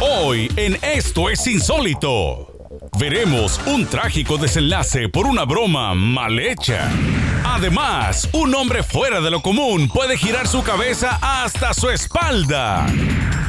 Hoy 0.00 0.48
en 0.54 0.78
Esto 0.82 1.28
es 1.28 1.44
Insólito. 1.48 2.52
Veremos 3.00 3.60
un 3.66 3.84
trágico 3.84 4.38
desenlace 4.38 5.08
por 5.08 5.26
una 5.26 5.44
broma 5.44 5.92
mal 5.92 6.38
hecha. 6.38 6.88
Además, 7.58 8.28
un 8.34 8.54
hombre 8.54 8.84
fuera 8.84 9.20
de 9.20 9.32
lo 9.32 9.42
común 9.42 9.88
puede 9.88 10.16
girar 10.16 10.46
su 10.46 10.62
cabeza 10.62 11.18
hasta 11.20 11.74
su 11.74 11.90
espalda. 11.90 12.86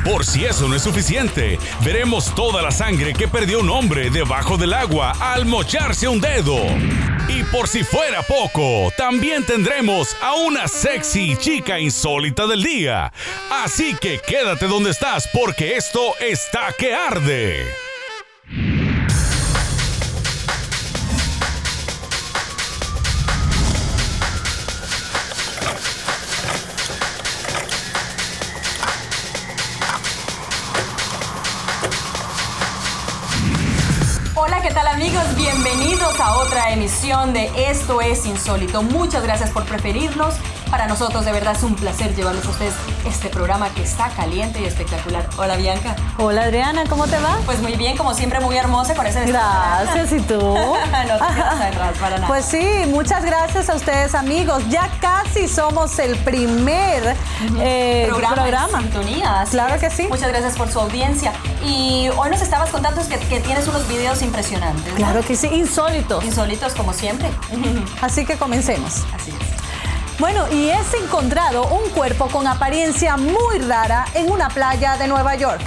Por 0.04 0.25
si 0.25 0.46
eso 0.46 0.68
no 0.68 0.73
es 0.73 0.82
suficiente, 0.82 1.59
veremos 1.86 2.34
toda 2.34 2.64
la 2.64 2.71
sangre 2.71 3.14
que 3.14 3.27
perdió 3.27 3.59
un 3.59 3.70
hombre 3.70 4.09
debajo 4.09 4.57
del 4.57 4.73
agua 4.73 5.14
al 5.20 5.45
mocharse 5.45 6.07
un 6.07 6.20
dedo. 6.20 6.57
Y 7.27 7.43
por 7.52 7.68
si 7.68 7.84
fuera 7.84 8.23
poco, 8.23 8.91
también 8.98 9.45
tendremos 9.45 10.18
a 10.23 10.34
una 10.34 10.68
sexy 10.68 11.38
chica 11.38 11.80
insólita 11.80 12.48
del 12.48 12.64
día. 12.64 13.14
Así 13.64 13.96
que 14.02 14.20
quédate 14.26 14.66
donde 14.66 14.89
estás 14.89 15.30
porque 15.32 15.76
esto 15.78 16.16
está 16.20 16.73
que 16.76 16.96
arde. 16.96 17.89
Bienvenidos 35.61 36.22
a 36.22 36.38
otra 36.38 36.72
emisión 36.72 37.33
de 37.33 37.52
Esto 37.69 37.99
es 37.99 38.25
Insólito. 38.25 38.81
Muchas 38.81 39.23
gracias 39.23 39.52
por 39.52 39.66
preferirnos. 39.66 40.35
Para 40.69 40.86
nosotros 40.86 41.25
de 41.25 41.31
verdad 41.31 41.55
es 41.55 41.64
un 41.64 41.75
placer 41.75 42.16
llevarles 42.16 42.45
a 42.45 42.50
ustedes 42.50 42.73
este 43.08 43.30
programa 43.30 43.69
que 43.69 43.81
está 43.81 44.09
caliente 44.09 44.61
y 44.61 44.66
espectacular. 44.66 45.27
Hola 45.38 45.55
Bianca. 45.55 45.95
Hola 46.19 46.44
Adriana, 46.44 46.83
¿cómo 46.88 47.08
te 47.08 47.17
va? 47.17 47.38
Pues 47.45 47.59
muy 47.59 47.75
bien, 47.75 47.97
como 47.97 48.14
siempre 48.14 48.39
muy 48.39 48.55
hermosa 48.55 48.94
con 48.94 49.08
ese. 49.08 49.25
Gracias, 49.25 50.11
¿y 50.13 50.19
tú? 50.22 50.39
no 50.39 50.57
te 50.57 51.71
quedas 51.71 51.97
para 51.99 52.16
nada. 52.17 52.27
Pues 52.27 52.45
sí, 52.45 52.63
muchas 52.88 53.25
gracias 53.25 53.67
a 53.69 53.75
ustedes 53.75 54.13
amigos. 54.13 54.61
Ya 54.69 54.89
casi 55.02 55.47
somos 55.47 55.97
el 55.97 56.16
primer 56.17 57.16
eh, 57.59 58.05
programa. 58.07 58.35
programa. 58.35 58.79
sintonía, 58.79 59.45
Claro 59.49 59.75
es. 59.75 59.81
que 59.81 59.89
sí. 59.89 60.07
Muchas 60.07 60.27
gracias 60.29 60.55
por 60.55 60.69
su 60.72 60.79
audiencia. 60.79 61.33
Y 61.66 62.09
hoy 62.16 62.29
nos 62.29 62.41
estabas 62.41 62.69
contando 62.69 63.01
que, 63.07 63.17
que 63.17 63.39
tienes 63.39 63.67
unos 63.67 63.88
videos 63.88 64.22
impresionantes. 64.22 64.88
¿no? 64.88 64.95
Claro 64.95 65.22
que 65.22 65.35
sí, 65.35 65.47
insólitos. 65.47 66.23
Insólitos 66.23 66.73
como 66.73 66.94
siempre. 66.94 67.31
Así 68.01 68.23
que 68.25 68.38
comencemos. 68.38 69.03
Así 69.16 69.31
es. 69.31 69.58
Bueno, 70.20 70.52
y 70.52 70.67
es 70.67 70.94
encontrado 71.02 71.66
un 71.73 71.89
cuerpo 71.92 72.28
con 72.28 72.45
apariencia 72.45 73.16
muy 73.16 73.59
rara 73.59 74.03
en 74.14 74.30
una 74.30 74.50
playa 74.50 74.98
de 74.98 75.08
Nueva 75.08 75.36
York. 75.36 75.62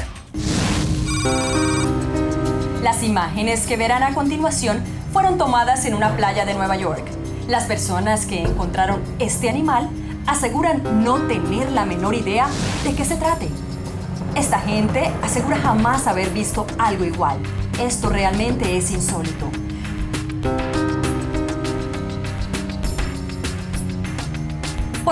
Las 2.82 3.02
imágenes 3.02 3.66
que 3.66 3.78
verán 3.78 4.02
a 4.02 4.12
continuación 4.12 4.84
fueron 5.10 5.38
tomadas 5.38 5.86
en 5.86 5.94
una 5.94 6.14
playa 6.18 6.44
de 6.44 6.52
Nueva 6.52 6.76
York. 6.76 7.02
Las 7.48 7.64
personas 7.64 8.26
que 8.26 8.42
encontraron 8.42 9.02
este 9.20 9.48
animal 9.48 9.88
aseguran 10.26 11.02
no 11.02 11.22
tener 11.22 11.72
la 11.72 11.86
menor 11.86 12.14
idea 12.14 12.46
de 12.84 12.94
qué 12.94 13.06
se 13.06 13.16
trate. 13.16 13.48
Esta 14.34 14.60
gente 14.60 15.10
asegura 15.22 15.56
jamás 15.56 16.06
haber 16.06 16.28
visto 16.28 16.66
algo 16.78 17.06
igual. 17.06 17.38
Esto 17.80 18.10
realmente 18.10 18.76
es 18.76 18.90
insólito. 18.90 19.61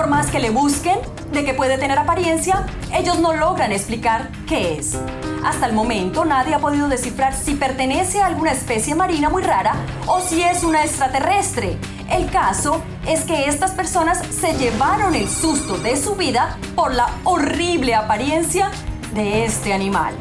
Por 0.01 0.09
más 0.09 0.31
que 0.31 0.39
le 0.39 0.49
busquen 0.49 0.97
de 1.31 1.45
qué 1.45 1.53
puede 1.53 1.77
tener 1.77 1.99
apariencia, 1.99 2.65
ellos 2.91 3.19
no 3.19 3.33
logran 3.33 3.71
explicar 3.71 4.31
qué 4.47 4.79
es. 4.79 4.97
Hasta 5.45 5.67
el 5.67 5.73
momento 5.73 6.25
nadie 6.25 6.55
ha 6.55 6.59
podido 6.59 6.89
descifrar 6.89 7.35
si 7.35 7.53
pertenece 7.53 8.19
a 8.19 8.25
alguna 8.25 8.51
especie 8.51 8.95
marina 8.95 9.29
muy 9.29 9.43
rara 9.43 9.75
o 10.07 10.19
si 10.19 10.41
es 10.41 10.63
una 10.63 10.83
extraterrestre. 10.83 11.77
El 12.09 12.31
caso 12.31 12.81
es 13.07 13.25
que 13.25 13.47
estas 13.47 13.73
personas 13.73 14.25
se 14.25 14.53
llevaron 14.53 15.13
el 15.13 15.29
susto 15.29 15.77
de 15.77 15.95
su 15.95 16.15
vida 16.15 16.57
por 16.75 16.95
la 16.95 17.07
horrible 17.23 17.93
apariencia 17.93 18.71
de 19.13 19.45
este 19.45 19.71
animal. 19.71 20.15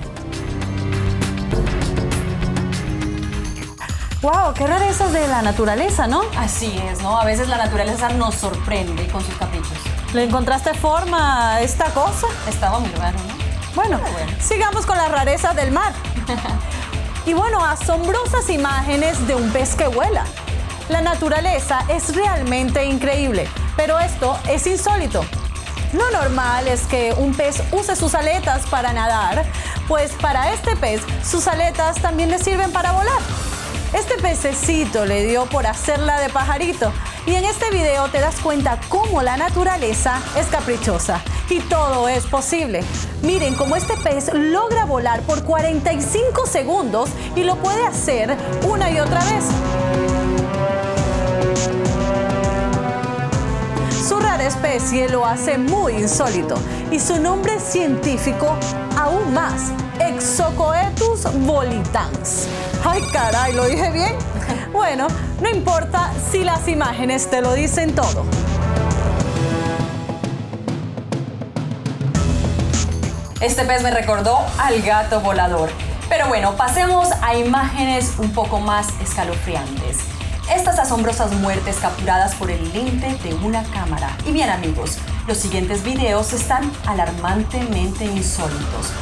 ¡Wow! 4.23 4.53
¡Qué 4.53 4.67
rarezas 4.67 5.15
de 5.15 5.27
la 5.29 5.41
naturaleza, 5.41 6.07
¿no? 6.07 6.21
Así 6.37 6.77
es, 6.91 7.01
¿no? 7.01 7.19
A 7.19 7.25
veces 7.25 7.49
la 7.49 7.57
naturaleza 7.57 8.11
nos 8.11 8.35
sorprende 8.35 9.09
con 9.09 9.25
sus 9.25 9.35
caprichos. 9.37 9.73
¿Le 10.13 10.25
encontraste 10.25 10.75
forma 10.75 11.55
a 11.55 11.63
esta 11.63 11.87
cosa? 11.95 12.27
Estaba 12.47 12.81
muy 12.81 12.91
raro, 12.91 13.17
¿no? 13.19 13.35
Bueno. 13.75 13.99
sigamos 14.39 14.85
con 14.85 14.99
las 14.99 15.11
rarezas 15.11 15.57
del 15.57 15.71
mar. 15.71 15.95
y 17.27 17.33
bueno, 17.33 17.65
asombrosas 17.65 18.51
imágenes 18.51 19.27
de 19.27 19.37
un 19.37 19.51
pez 19.53 19.75
que 19.75 19.87
vuela. 19.87 20.25
La 20.91 21.01
naturaleza 21.01 21.87
es 21.89 22.15
realmente 22.15 22.85
increíble, 22.85 23.49
pero 23.75 23.99
esto 23.99 24.39
es 24.51 24.67
insólito. 24.67 25.25
Lo 25.95 26.11
normal 26.11 26.69
es 26.69 26.83
que 26.83 27.15
un 27.17 27.33
pez 27.33 27.63
use 27.73 27.97
sus 27.97 28.15
aletas 28.15 28.67
para 28.67 28.93
nadar, 28.93 29.47
pues 29.89 30.13
para 30.21 30.53
este 30.53 30.77
pez 30.77 31.01
sus 31.25 31.49
aletas 31.49 31.97
también 32.03 32.31
le 32.31 32.39
sirven 32.39 32.71
para 32.71 32.93
volar. 32.93 33.50
Este 33.93 34.17
pececito 34.23 35.05
le 35.05 35.25
dio 35.25 35.47
por 35.47 35.67
hacerla 35.67 36.21
de 36.21 36.29
pajarito 36.29 36.93
y 37.27 37.35
en 37.35 37.45
este 37.45 37.71
video 37.71 38.09
te 38.09 38.21
das 38.21 38.39
cuenta 38.39 38.79
cómo 38.89 39.21
la 39.21 39.37
naturaleza 39.37 40.21
es 40.37 40.47
caprichosa 40.47 41.21
y 41.49 41.59
todo 41.59 42.09
es 42.09 42.25
posible. 42.27 42.85
Miren 43.23 43.55
cómo 43.57 43.75
este 43.75 43.97
pez 43.97 44.33
logra 44.33 44.85
volar 44.85 45.23
por 45.23 45.43
45 45.43 46.47
segundos 46.47 47.11
y 47.35 47.43
lo 47.43 47.57
puede 47.57 47.85
hacer 47.85 48.37
una 48.69 48.93
y 48.93 49.01
otra 49.01 49.25
vez. 49.25 49.45
Su 54.09 54.21
rara 54.21 54.45
especie 54.45 55.09
lo 55.09 55.27
hace 55.27 55.59
muy 55.59 55.95
insólito 55.95 56.55
y 56.93 57.01
su 57.01 57.21
nombre 57.21 57.59
científico 57.59 58.57
aún 58.97 59.35
más, 59.35 59.73
Exocoetus 59.99 61.25
volitans. 61.45 62.47
Ay 62.85 63.03
caray, 63.13 63.53
¿lo 63.53 63.67
dije 63.67 63.91
bien? 63.91 64.15
Bueno, 64.73 65.09
no 65.41 65.51
importa 65.51 66.13
si 66.31 66.45
las 66.45 66.67
imágenes 66.69 67.29
te 67.29 67.41
lo 67.41 67.55
dicen 67.55 67.95
todo. 67.95 68.25
Este 73.41 73.65
pez 73.65 73.83
me 73.83 73.91
recordó 73.91 74.39
al 74.59 74.83
gato 74.83 75.21
volador. 75.21 75.71
Pero 76.09 76.29
bueno, 76.29 76.57
pasemos 76.57 77.09
a 77.23 77.37
imágenes 77.37 78.15
un 78.19 78.33
poco 78.33 78.61
más 78.61 78.89
escalofriantes. 79.01 79.99
Estas 80.55 80.79
asombrosas 80.79 81.33
muertes 81.33 81.77
capturadas 81.77 82.35
por 82.35 82.51
el 82.51 82.73
lente 82.73 83.17
de 83.23 83.35
una 83.35 83.63
cámara. 83.65 84.11
Y 84.27 84.33
bien 84.33 84.51
amigos, 84.51 84.99
los 85.29 85.39
siguientes 85.39 85.85
videos 85.85 86.33
están 86.33 86.71
alarmantemente 86.87 88.05
insólitos. 88.05 88.93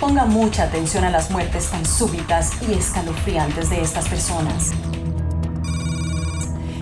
Ponga 0.00 0.26
mucha 0.26 0.62
atención 0.62 1.02
a 1.02 1.10
las 1.10 1.32
muertes 1.32 1.70
tan 1.70 1.84
súbitas 1.84 2.52
y 2.62 2.72
escalofriantes 2.74 3.68
de 3.68 3.82
estas 3.82 4.08
personas. 4.08 4.70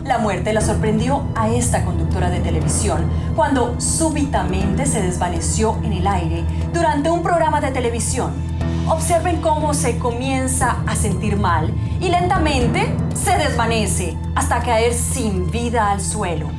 La 0.04 0.18
muerte 0.18 0.52
la 0.52 0.60
sorprendió 0.60 1.22
a 1.34 1.48
esta 1.48 1.82
conductora 1.82 2.28
de 2.28 2.40
televisión 2.40 3.10
cuando 3.34 3.80
súbitamente 3.80 4.84
se 4.84 5.00
desvaneció 5.00 5.78
en 5.82 5.94
el 5.94 6.06
aire 6.06 6.44
durante 6.74 7.08
un 7.08 7.22
programa 7.22 7.62
de 7.62 7.70
televisión. 7.70 8.32
Observen 8.86 9.40
cómo 9.40 9.72
se 9.72 9.98
comienza 9.98 10.76
a 10.86 10.94
sentir 10.94 11.38
mal 11.38 11.72
y 12.00 12.10
lentamente 12.10 12.94
se 13.14 13.38
desvanece 13.38 14.14
hasta 14.34 14.60
caer 14.60 14.92
sin 14.92 15.50
vida 15.50 15.90
al 15.90 16.02
suelo. 16.02 16.50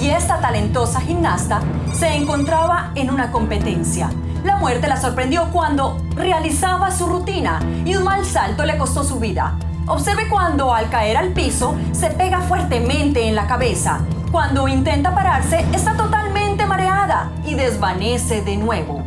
Y 0.00 0.08
esta 0.08 0.40
talentosa 0.40 0.98
gimnasta 1.02 1.60
se 1.92 2.14
encontraba 2.14 2.92
en 2.94 3.10
una 3.10 3.30
competencia. 3.30 4.08
La 4.44 4.56
muerte 4.56 4.88
la 4.88 4.96
sorprendió 4.96 5.50
cuando 5.52 6.05
realizaba 6.16 6.90
su 6.90 7.06
rutina 7.06 7.60
y 7.84 7.94
un 7.94 8.04
mal 8.04 8.24
salto 8.24 8.64
le 8.64 8.78
costó 8.78 9.04
su 9.04 9.20
vida. 9.20 9.56
Observe 9.86 10.28
cuando 10.28 10.74
al 10.74 10.88
caer 10.88 11.16
al 11.16 11.28
piso 11.28 11.76
se 11.92 12.08
pega 12.08 12.40
fuertemente 12.40 13.28
en 13.28 13.36
la 13.36 13.46
cabeza. 13.46 14.00
Cuando 14.32 14.66
intenta 14.66 15.14
pararse 15.14 15.64
está 15.72 15.94
totalmente 15.96 16.66
mareada 16.66 17.30
y 17.44 17.54
desvanece 17.54 18.42
de 18.42 18.56
nuevo. 18.56 19.04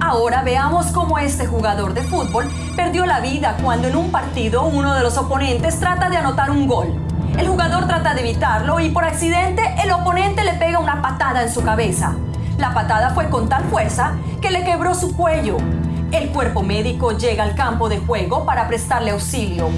Ahora 0.00 0.42
veamos 0.42 0.86
cómo 0.86 1.18
este 1.18 1.46
jugador 1.46 1.94
de 1.94 2.02
fútbol 2.02 2.48
perdió 2.76 3.04
la 3.06 3.20
vida 3.20 3.56
cuando 3.62 3.88
en 3.88 3.96
un 3.96 4.10
partido 4.10 4.64
uno 4.64 4.94
de 4.94 5.02
los 5.02 5.18
oponentes 5.18 5.78
trata 5.80 6.08
de 6.08 6.16
anotar 6.16 6.50
un 6.50 6.66
gol. 6.66 6.94
El 7.38 7.48
jugador 7.48 7.86
trata 7.86 8.14
de 8.14 8.20
evitarlo 8.20 8.80
y 8.80 8.90
por 8.90 9.04
accidente 9.04 9.62
el 9.82 9.90
oponente 9.90 10.44
le 10.44 10.54
pega 10.54 10.78
una 10.78 11.02
patada 11.02 11.42
en 11.42 11.52
su 11.52 11.62
cabeza. 11.62 12.14
La 12.58 12.72
patada 12.72 13.10
fue 13.10 13.28
con 13.28 13.48
tal 13.48 13.64
fuerza 13.64 14.12
que 14.40 14.50
le 14.50 14.64
quebró 14.64 14.94
su 14.94 15.16
cuello. 15.16 15.56
El 16.14 16.30
cuerpo 16.30 16.62
médico 16.62 17.10
llega 17.18 17.42
al 17.42 17.56
campo 17.56 17.88
de 17.88 17.98
juego 17.98 18.46
para 18.46 18.68
prestarle 18.68 19.10
auxilio, 19.10 19.68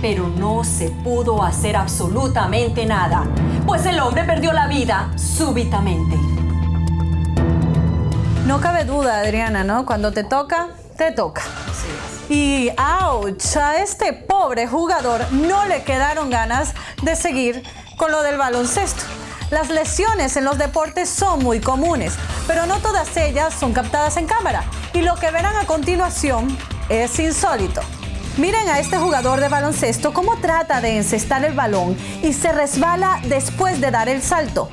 pero 0.00 0.26
no 0.26 0.64
se 0.64 0.88
pudo 0.88 1.42
hacer 1.42 1.76
absolutamente 1.76 2.86
nada, 2.86 3.24
pues 3.66 3.84
el 3.84 4.00
hombre 4.00 4.24
perdió 4.24 4.54
la 4.54 4.68
vida 4.68 5.10
súbitamente. 5.16 6.16
No 8.46 8.58
cabe 8.58 8.86
duda, 8.86 9.18
Adriana, 9.18 9.64
¿no? 9.64 9.84
Cuando 9.84 10.12
te 10.12 10.24
toca, 10.24 10.68
te 10.96 11.12
toca. 11.12 11.42
Y 12.30 12.70
ouch, 12.70 13.58
a 13.58 13.76
este 13.76 14.14
pobre 14.14 14.66
jugador 14.66 15.20
no 15.30 15.66
le 15.66 15.82
quedaron 15.82 16.30
ganas 16.30 16.72
de 17.02 17.16
seguir 17.16 17.62
con 17.98 18.10
lo 18.10 18.22
del 18.22 18.38
baloncesto. 18.38 19.04
Las 19.52 19.68
lesiones 19.68 20.34
en 20.38 20.46
los 20.46 20.56
deportes 20.56 21.10
son 21.10 21.40
muy 21.40 21.60
comunes, 21.60 22.14
pero 22.46 22.64
no 22.64 22.78
todas 22.78 23.14
ellas 23.18 23.52
son 23.52 23.74
captadas 23.74 24.16
en 24.16 24.24
cámara. 24.24 24.64
Y 24.94 25.02
lo 25.02 25.14
que 25.16 25.30
verán 25.30 25.54
a 25.56 25.66
continuación 25.66 26.56
es 26.88 27.18
insólito. 27.18 27.82
Miren 28.38 28.66
a 28.70 28.78
este 28.78 28.96
jugador 28.96 29.40
de 29.40 29.50
baloncesto 29.50 30.14
cómo 30.14 30.38
trata 30.38 30.80
de 30.80 30.96
encestar 30.96 31.44
el 31.44 31.52
balón 31.52 31.98
y 32.22 32.32
se 32.32 32.50
resbala 32.50 33.20
después 33.24 33.78
de 33.78 33.90
dar 33.90 34.08
el 34.08 34.22
salto. 34.22 34.70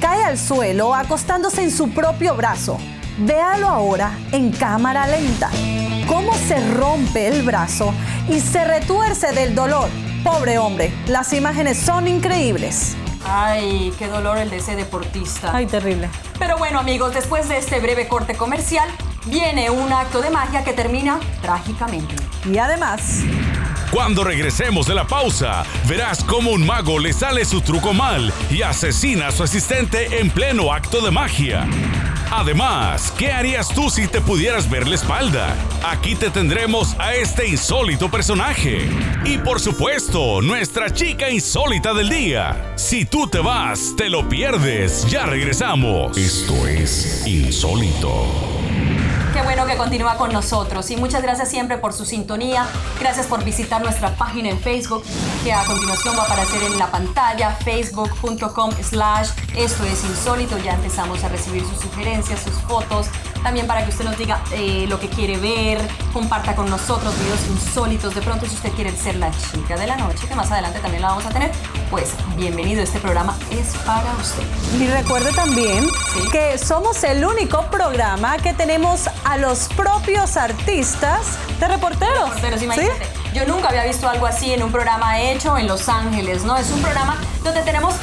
Cae 0.00 0.24
al 0.24 0.38
suelo 0.38 0.94
acostándose 0.94 1.62
en 1.62 1.70
su 1.70 1.90
propio 1.90 2.34
brazo. 2.34 2.78
Véalo 3.18 3.68
ahora 3.68 4.16
en 4.32 4.50
cámara 4.50 5.06
lenta. 5.08 5.50
Cómo 6.08 6.32
se 6.48 6.58
rompe 6.72 7.28
el 7.28 7.42
brazo 7.42 7.92
y 8.30 8.40
se 8.40 8.64
retuerce 8.64 9.32
del 9.32 9.54
dolor. 9.54 9.90
Pobre 10.24 10.56
hombre, 10.56 10.90
las 11.06 11.34
imágenes 11.34 11.76
son 11.76 12.08
increíbles. 12.08 12.96
Ay, 13.24 13.92
qué 13.98 14.08
dolor 14.08 14.38
el 14.38 14.50
de 14.50 14.56
ese 14.56 14.76
deportista. 14.76 15.54
Ay, 15.54 15.66
terrible. 15.66 16.08
Pero 16.38 16.58
bueno, 16.58 16.80
amigos, 16.80 17.14
después 17.14 17.48
de 17.48 17.58
este 17.58 17.80
breve 17.80 18.08
corte 18.08 18.34
comercial, 18.34 18.88
viene 19.26 19.70
un 19.70 19.92
acto 19.92 20.20
de 20.20 20.30
magia 20.30 20.64
que 20.64 20.72
termina 20.72 21.20
trágicamente. 21.40 22.14
Y 22.50 22.58
además... 22.58 23.20
Cuando 23.90 24.24
regresemos 24.24 24.86
de 24.86 24.94
la 24.94 25.06
pausa, 25.06 25.64
verás 25.86 26.24
cómo 26.24 26.52
un 26.52 26.64
mago 26.64 26.98
le 26.98 27.12
sale 27.12 27.44
su 27.44 27.60
truco 27.60 27.92
mal 27.92 28.32
y 28.50 28.62
asesina 28.62 29.28
a 29.28 29.32
su 29.32 29.42
asistente 29.42 30.18
en 30.18 30.30
pleno 30.30 30.72
acto 30.72 31.02
de 31.02 31.10
magia. 31.10 31.66
Además, 32.34 33.12
¿qué 33.18 33.30
harías 33.30 33.68
tú 33.68 33.90
si 33.90 34.08
te 34.08 34.22
pudieras 34.22 34.68
ver 34.70 34.88
la 34.88 34.94
espalda? 34.94 35.54
Aquí 35.84 36.14
te 36.14 36.30
tendremos 36.30 36.96
a 36.98 37.14
este 37.14 37.46
insólito 37.46 38.10
personaje. 38.10 38.88
Y 39.26 39.36
por 39.36 39.60
supuesto, 39.60 40.40
nuestra 40.40 40.88
chica 40.88 41.28
insólita 41.28 41.92
del 41.92 42.08
día. 42.08 42.72
Si 42.76 43.04
tú 43.04 43.26
te 43.26 43.38
vas, 43.38 43.94
te 43.98 44.08
lo 44.08 44.26
pierdes. 44.30 45.06
Ya 45.10 45.26
regresamos. 45.26 46.16
Esto 46.16 46.66
es 46.66 47.26
insólito. 47.26 48.24
Qué 49.32 49.40
bueno 49.40 49.64
que 49.64 49.78
continúa 49.78 50.16
con 50.18 50.30
nosotros 50.30 50.90
y 50.90 50.96
muchas 50.96 51.22
gracias 51.22 51.48
siempre 51.48 51.78
por 51.78 51.94
su 51.94 52.04
sintonía. 52.04 52.66
Gracias 53.00 53.26
por 53.26 53.42
visitar 53.42 53.82
nuestra 53.82 54.14
página 54.16 54.50
en 54.50 54.58
Facebook 54.58 55.02
que 55.42 55.54
a 55.54 55.64
continuación 55.64 56.14
va 56.18 56.22
a 56.22 56.24
aparecer 56.26 56.62
en 56.64 56.78
la 56.78 56.90
pantalla 56.90 57.50
facebook.com 57.64 58.72
slash 58.82 59.30
esto 59.56 59.84
es 59.84 60.04
insólito. 60.04 60.58
Ya 60.58 60.74
empezamos 60.74 61.24
a 61.24 61.30
recibir 61.30 61.64
sus 61.64 61.78
sugerencias, 61.78 62.40
sus 62.40 62.54
fotos, 62.68 63.06
también 63.42 63.66
para 63.66 63.84
que 63.84 63.90
usted 63.90 64.04
nos 64.04 64.16
diga 64.16 64.42
eh, 64.52 64.86
lo 64.88 64.98
que 65.00 65.08
quiere 65.08 65.36
ver, 65.36 65.80
comparta 66.12 66.54
con 66.54 66.70
nosotros 66.70 67.14
videos 67.18 67.40
insólitos. 67.48 68.14
De 68.14 68.22
pronto 68.22 68.46
si 68.46 68.54
usted 68.54 68.72
quiere 68.72 68.96
ser 68.96 69.16
la 69.16 69.30
chica 69.30 69.76
de 69.76 69.86
la 69.86 69.96
noche, 69.96 70.26
que 70.26 70.34
más 70.34 70.50
adelante 70.50 70.78
también 70.80 71.02
la 71.02 71.08
vamos 71.08 71.26
a 71.26 71.30
tener, 71.30 71.50
pues 71.90 72.14
bienvenido, 72.36 72.82
este 72.82 73.00
programa 73.00 73.36
es 73.50 73.76
para 73.84 74.12
usted. 74.20 74.42
Y 74.80 74.86
recuerde 74.86 75.32
también 75.32 75.86
que 76.30 76.58
somos 76.58 77.02
el 77.04 77.24
único 77.24 77.62
programa 77.70 78.36
que 78.38 78.54
tenemos 78.54 79.08
a 79.24 79.36
los 79.36 79.68
propios 79.68 80.36
artistas 80.36 81.38
de 81.58 81.68
reporteros. 81.68 82.24
Reporteros, 82.24 82.62
imagínate. 82.62 83.06
Yo 83.34 83.46
nunca 83.46 83.68
había 83.68 83.84
visto 83.84 84.08
algo 84.08 84.26
así 84.26 84.52
en 84.52 84.62
un 84.62 84.70
programa 84.70 85.20
hecho 85.20 85.56
en 85.56 85.66
Los 85.66 85.88
Ángeles, 85.88 86.44
¿no? 86.44 86.56
Es 86.56 86.70
un 86.70 86.82
programa 86.82 87.18
donde 87.42 87.62
tenemos 87.62 87.94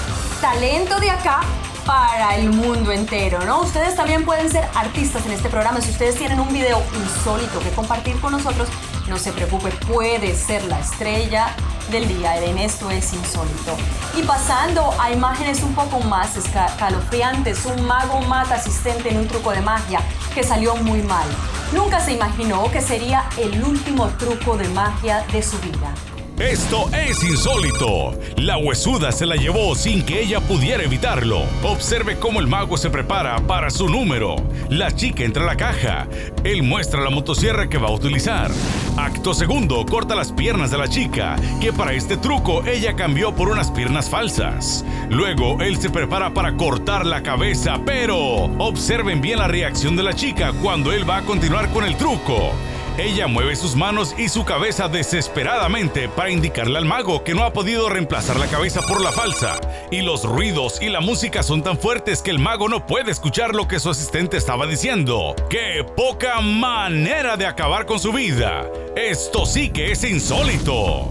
talento 0.42 1.00
de 1.00 1.12
acá 1.12 1.42
para 1.86 2.36
el 2.36 2.50
mundo 2.50 2.92
entero, 2.92 3.40
¿no? 3.46 3.62
Ustedes 3.62 3.96
también 3.96 4.26
pueden 4.26 4.50
ser 4.50 4.68
artistas 4.76 5.26
en 5.26 5.32
este 5.32 5.50
programa. 5.50 5.82
Si 5.82 5.90
ustedes 5.92 6.16
tienen 6.16 6.40
un 6.40 6.52
video 6.52 6.82
insólito 6.96 7.60
que 7.60 7.70
compartir 7.72 8.20
con 8.20 8.32
nosotros, 8.32 8.68
no 9.08 9.18
se 9.18 9.32
preocupe, 9.32 9.72
puede 9.88 10.36
ser 10.36 10.64
la 10.66 10.80
estrella 10.80 11.56
del 11.92 12.08
día. 12.08 12.38
En 12.44 12.58
esto 12.58 12.90
es 12.92 13.14
insólito. 13.14 13.76
Y 14.18 14.24
pasando 14.24 14.94
a 15.00 15.12
imágenes 15.12 15.64
un 15.64 15.74
poco 15.74 16.00
más 16.02 16.38
escalofriantes, 16.38 17.66
un 17.66 17.86
mago 17.86 18.22
mata 18.22 18.56
asistente 18.56 19.10
en 19.10 19.18
un 19.18 19.28
truco 19.28 19.52
de 19.52 19.62
magia 19.62 20.02
que 20.34 20.44
salió 20.44 20.76
muy 20.76 21.02
mal. 21.02 21.28
Nunca 21.74 22.00
se 22.00 22.14
imaginó 22.14 22.70
que 22.72 22.82
sería 22.82 23.26
el 23.38 23.64
último 23.64 24.08
truco 24.18 24.58
de 24.58 24.68
magia 24.70 25.26
de 25.32 25.42
su 25.42 25.58
vida. 25.60 25.94
Esto 26.40 26.90
es 26.94 27.22
insólito. 27.22 28.18
La 28.38 28.58
huesuda 28.58 29.12
se 29.12 29.26
la 29.26 29.36
llevó 29.36 29.76
sin 29.76 30.06
que 30.06 30.22
ella 30.22 30.40
pudiera 30.40 30.82
evitarlo. 30.82 31.44
Observe 31.64 32.18
cómo 32.18 32.40
el 32.40 32.48
mago 32.48 32.78
se 32.78 32.90
prepara 32.90 33.46
para 33.46 33.70
su 33.70 33.90
número. 33.90 34.38
La 34.70 34.90
chica 34.96 35.26
entra 35.26 35.44
a 35.44 35.48
la 35.48 35.58
caja. 35.58 36.08
Él 36.46 36.64
muestra 36.64 37.02
la 37.02 37.10
motosierra 37.10 37.68
que 37.68 37.78
va 37.78 37.90
a 37.90 37.94
utilizar. 37.94 38.50
Acto 38.96 39.34
segundo, 39.34 39.86
corta 39.86 40.16
las 40.16 40.32
piernas 40.32 40.72
de 40.72 40.78
la 40.78 40.88
chica, 40.88 41.36
que 41.60 41.74
para 41.74 41.92
este 41.92 42.16
truco 42.16 42.64
ella 42.66 42.96
cambió 42.96 43.36
por 43.36 43.50
unas 43.50 43.70
piernas 43.70 44.10
falsas. 44.10 44.86
Luego, 45.10 45.60
él 45.60 45.76
se 45.76 45.90
prepara 45.90 46.34
para 46.34 46.56
cortar 46.56 47.06
la 47.06 47.22
cabeza, 47.22 47.82
pero 47.86 48.18
observen 48.60 49.20
bien 49.20 49.40
la 49.40 49.50
reacción 49.50 49.98
de 49.98 50.04
la 50.04 50.14
chica 50.14 50.54
cuando 50.62 50.94
él 50.94 51.08
va 51.08 51.18
a 51.18 51.26
continuar 51.26 51.70
con 51.72 51.84
el 51.84 51.98
truco. 51.98 52.54
Ella 53.00 53.28
mueve 53.28 53.56
sus 53.56 53.78
manos 53.78 54.14
y 54.18 54.28
su 54.28 54.44
cabeza 54.44 54.90
desesperadamente 54.90 56.10
para 56.10 56.32
indicarle 56.32 56.78
al 56.78 56.84
mago 56.84 57.24
que 57.24 57.34
no 57.34 57.46
ha 57.46 57.54
podido 57.54 57.88
reemplazar 57.88 58.38
la 58.38 58.48
cabeza 58.48 58.82
por 58.82 59.00
la 59.00 59.14
falsa. 59.14 59.58
Y 59.90 60.02
los 60.02 60.26
ruidos 60.26 60.82
y 60.82 60.90
la 60.90 61.00
música 61.00 61.42
son 61.42 61.64
tan 61.64 61.80
fuertes 61.80 62.22
que 62.22 62.30
el 62.30 62.40
mago 62.40 62.68
no 62.68 62.86
puede 62.86 63.10
escuchar 63.12 63.56
lo 63.56 63.70
que 63.70 63.80
su 63.80 63.90
asistente 63.90 64.36
estaba 64.36 64.68
diciendo. 64.68 65.34
¡Qué 65.50 65.86
poca 65.96 66.42
manera 66.42 67.38
de 67.38 67.48
acabar 67.48 67.86
con 67.86 68.02
su 68.02 68.12
vida! 68.12 68.70
Esto 68.98 69.46
sí 69.46 69.70
que 69.70 69.94
es 69.94 70.04
insólito. 70.04 71.10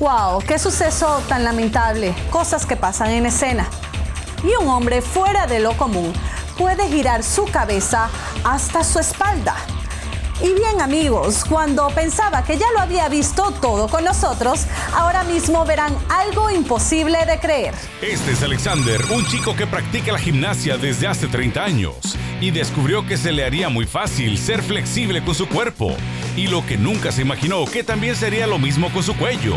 ¡Wow! 0.00 0.42
¡Qué 0.44 0.58
suceso 0.58 1.22
tan 1.28 1.44
lamentable! 1.44 2.16
Cosas 2.30 2.66
que 2.66 2.74
pasan 2.74 3.10
en 3.10 3.26
escena. 3.26 3.68
Y 4.42 4.60
un 4.60 4.68
hombre 4.68 5.02
fuera 5.02 5.46
de 5.46 5.60
lo 5.60 5.76
común 5.76 6.12
puede 6.56 6.88
girar 6.88 7.22
su 7.22 7.44
cabeza 7.46 8.08
hasta 8.44 8.84
su 8.84 8.98
espalda. 8.98 9.56
Y 10.42 10.52
bien 10.52 10.80
amigos, 10.80 11.44
cuando 11.44 11.88
pensaba 11.88 12.42
que 12.42 12.58
ya 12.58 12.66
lo 12.74 12.80
había 12.80 13.08
visto 13.08 13.52
todo 13.62 13.88
con 13.88 14.04
nosotros, 14.04 14.66
ahora 14.92 15.22
mismo 15.22 15.64
verán 15.64 15.96
algo 16.08 16.50
imposible 16.50 17.24
de 17.24 17.38
creer. 17.38 17.74
Este 18.02 18.32
es 18.32 18.42
Alexander, 18.42 19.00
un 19.14 19.24
chico 19.26 19.54
que 19.54 19.66
practica 19.66 20.12
la 20.12 20.18
gimnasia 20.18 20.76
desde 20.76 21.06
hace 21.06 21.28
30 21.28 21.62
años 21.62 22.18
y 22.40 22.50
descubrió 22.50 23.06
que 23.06 23.16
se 23.16 23.30
le 23.30 23.44
haría 23.44 23.68
muy 23.68 23.86
fácil 23.86 24.36
ser 24.36 24.62
flexible 24.62 25.24
con 25.24 25.36
su 25.36 25.48
cuerpo 25.48 25.94
y 26.36 26.48
lo 26.48 26.66
que 26.66 26.76
nunca 26.76 27.12
se 27.12 27.22
imaginó 27.22 27.64
que 27.64 27.84
también 27.84 28.16
sería 28.16 28.48
lo 28.48 28.58
mismo 28.58 28.92
con 28.92 29.04
su 29.04 29.16
cuello. 29.16 29.56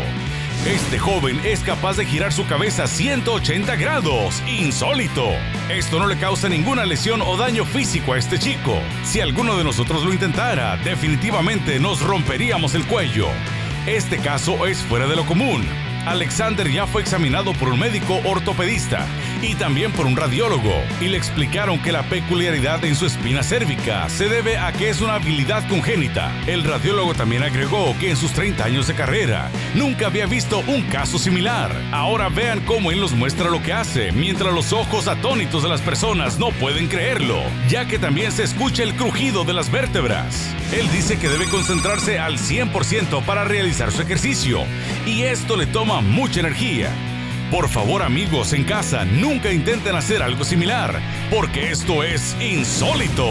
Este 0.66 0.98
joven 0.98 1.40
es 1.44 1.60
capaz 1.60 1.96
de 1.96 2.04
girar 2.04 2.32
su 2.32 2.44
cabeza 2.46 2.86
180 2.86 3.76
grados. 3.76 4.42
Insólito. 4.46 5.30
Esto 5.70 6.00
no 6.00 6.06
le 6.06 6.18
causa 6.18 6.48
ninguna 6.48 6.84
lesión 6.84 7.22
o 7.22 7.36
daño 7.36 7.64
físico 7.64 8.12
a 8.12 8.18
este 8.18 8.38
chico. 8.38 8.78
Si 9.04 9.20
alguno 9.20 9.56
de 9.56 9.64
nosotros 9.64 10.04
lo 10.04 10.12
intentara, 10.12 10.76
definitivamente 10.78 11.78
nos 11.78 12.02
romperíamos 12.02 12.74
el 12.74 12.84
cuello. 12.86 13.28
Este 13.86 14.18
caso 14.18 14.66
es 14.66 14.78
fuera 14.82 15.06
de 15.06 15.16
lo 15.16 15.24
común. 15.24 15.64
Alexander 16.08 16.70
ya 16.70 16.86
fue 16.86 17.02
examinado 17.02 17.52
por 17.52 17.68
un 17.68 17.78
médico 17.78 18.20
ortopedista 18.24 19.06
y 19.42 19.54
también 19.54 19.92
por 19.92 20.06
un 20.06 20.16
radiólogo 20.16 20.72
y 21.00 21.08
le 21.08 21.18
explicaron 21.18 21.78
que 21.80 21.92
la 21.92 22.02
peculiaridad 22.04 22.82
en 22.84 22.96
su 22.96 23.04
espina 23.04 23.42
cérvica 23.42 24.08
se 24.08 24.28
debe 24.28 24.56
a 24.56 24.72
que 24.72 24.88
es 24.88 25.02
una 25.02 25.16
habilidad 25.16 25.68
congénita. 25.68 26.32
El 26.46 26.64
radiólogo 26.64 27.14
también 27.14 27.42
agregó 27.42 27.94
que 28.00 28.10
en 28.10 28.16
sus 28.16 28.32
30 28.32 28.64
años 28.64 28.86
de 28.86 28.94
carrera 28.94 29.50
nunca 29.74 30.06
había 30.06 30.26
visto 30.26 30.60
un 30.66 30.82
caso 30.82 31.18
similar. 31.18 31.70
Ahora 31.92 32.30
vean 32.30 32.60
cómo 32.60 32.90
él 32.90 33.00
nos 33.00 33.12
muestra 33.12 33.50
lo 33.50 33.62
que 33.62 33.74
hace, 33.74 34.10
mientras 34.12 34.54
los 34.54 34.72
ojos 34.72 35.08
atónitos 35.08 35.62
de 35.62 35.68
las 35.68 35.82
personas 35.82 36.38
no 36.38 36.50
pueden 36.52 36.88
creerlo, 36.88 37.42
ya 37.68 37.86
que 37.86 37.98
también 37.98 38.32
se 38.32 38.44
escucha 38.44 38.82
el 38.82 38.94
crujido 38.94 39.44
de 39.44 39.52
las 39.52 39.70
vértebras. 39.70 40.54
Él 40.72 40.90
dice 40.90 41.18
que 41.18 41.28
debe 41.28 41.46
concentrarse 41.46 42.18
al 42.18 42.38
100% 42.38 43.22
para 43.24 43.44
realizar 43.44 43.92
su 43.92 44.02
ejercicio 44.02 44.64
y 45.06 45.22
esto 45.22 45.56
le 45.56 45.66
toma 45.66 45.97
mucha 46.00 46.40
energía. 46.40 46.90
Por 47.50 47.68
favor 47.68 48.02
amigos 48.02 48.52
en 48.52 48.64
casa, 48.64 49.04
nunca 49.04 49.50
intenten 49.50 49.96
hacer 49.96 50.22
algo 50.22 50.44
similar, 50.44 51.00
porque 51.30 51.70
esto 51.70 52.02
es 52.02 52.36
insólito. 52.40 53.26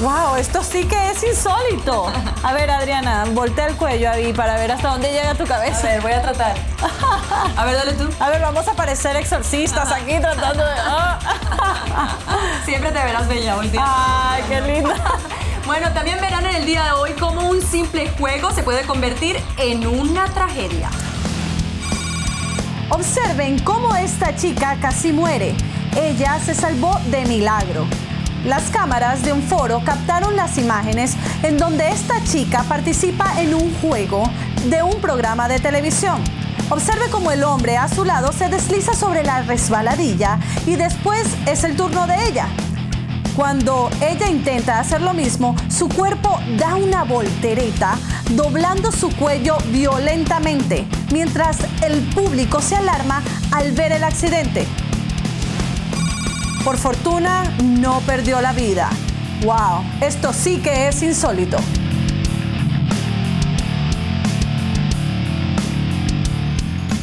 ¡Wow! 0.00 0.36
Esto 0.36 0.62
sí 0.62 0.84
que 0.84 1.10
es 1.10 1.24
insólito. 1.24 2.12
A 2.44 2.52
ver, 2.52 2.70
Adriana, 2.70 3.24
voltea 3.32 3.66
el 3.66 3.74
cuello 3.74 4.10
ahí 4.10 4.32
para 4.32 4.56
ver 4.56 4.70
hasta 4.70 4.90
dónde 4.90 5.10
llega 5.10 5.34
tu 5.34 5.44
cabeza. 5.44 5.88
A 5.88 5.90
ver, 5.90 6.00
voy 6.02 6.12
a 6.12 6.22
tratar. 6.22 6.54
A 7.56 7.64
ver, 7.64 7.74
dale 7.74 7.92
tú. 7.94 8.08
A 8.20 8.28
ver, 8.28 8.40
vamos 8.40 8.68
a 8.68 8.74
parecer 8.74 9.16
exorcistas 9.16 9.90
aquí 9.90 10.20
tratando 10.20 10.64
de. 10.64 10.74
Siempre 12.64 12.92
te 12.92 12.98
verás 13.02 13.26
bella, 13.26 13.56
última. 13.56 14.34
¡Ay, 14.34 14.44
qué 14.48 14.60
linda! 14.60 14.94
Bueno, 15.66 15.92
también 15.92 16.20
verán 16.20 16.46
en 16.46 16.54
el 16.54 16.64
día 16.64 16.84
de 16.84 16.92
hoy 16.92 17.12
cómo 17.18 17.48
un 17.48 17.60
simple 17.60 18.08
juego 18.18 18.52
se 18.52 18.62
puede 18.62 18.84
convertir 18.84 19.36
en 19.58 19.84
una 19.86 20.26
tragedia. 20.32 20.90
Observen 22.90 23.58
cómo 23.58 23.94
esta 23.96 24.34
chica 24.34 24.78
casi 24.80 25.12
muere. 25.12 25.54
Ella 25.94 26.38
se 26.40 26.54
salvó 26.54 26.98
de 27.10 27.26
milagro. 27.26 27.86
Las 28.46 28.70
cámaras 28.70 29.22
de 29.22 29.32
un 29.34 29.42
foro 29.42 29.82
captaron 29.84 30.36
las 30.36 30.56
imágenes 30.56 31.14
en 31.42 31.58
donde 31.58 31.88
esta 31.90 32.24
chica 32.24 32.64
participa 32.66 33.42
en 33.42 33.54
un 33.54 33.74
juego 33.82 34.22
de 34.70 34.82
un 34.82 35.00
programa 35.02 35.48
de 35.48 35.58
televisión. 35.58 36.22
Observe 36.70 37.10
cómo 37.10 37.30
el 37.30 37.44
hombre 37.44 37.76
a 37.76 37.88
su 37.88 38.04
lado 38.04 38.32
se 38.32 38.48
desliza 38.48 38.94
sobre 38.94 39.22
la 39.22 39.42
resbaladilla 39.42 40.38
y 40.66 40.76
después 40.76 41.26
es 41.46 41.64
el 41.64 41.76
turno 41.76 42.06
de 42.06 42.26
ella. 42.26 42.48
Cuando 43.38 43.88
ella 44.00 44.28
intenta 44.28 44.80
hacer 44.80 45.00
lo 45.00 45.14
mismo, 45.14 45.54
su 45.68 45.88
cuerpo 45.88 46.40
da 46.58 46.74
una 46.74 47.04
voltereta, 47.04 47.96
doblando 48.30 48.90
su 48.90 49.14
cuello 49.14 49.58
violentamente, 49.70 50.84
mientras 51.12 51.58
el 51.84 52.00
público 52.16 52.60
se 52.60 52.74
alarma 52.74 53.22
al 53.52 53.70
ver 53.70 53.92
el 53.92 54.02
accidente. 54.02 54.66
Por 56.64 56.78
fortuna, 56.78 57.44
no 57.62 58.00
perdió 58.00 58.40
la 58.40 58.52
vida. 58.52 58.90
¡Wow! 59.44 59.84
Esto 60.00 60.32
sí 60.32 60.56
que 60.56 60.88
es 60.88 61.00
insólito. 61.04 61.58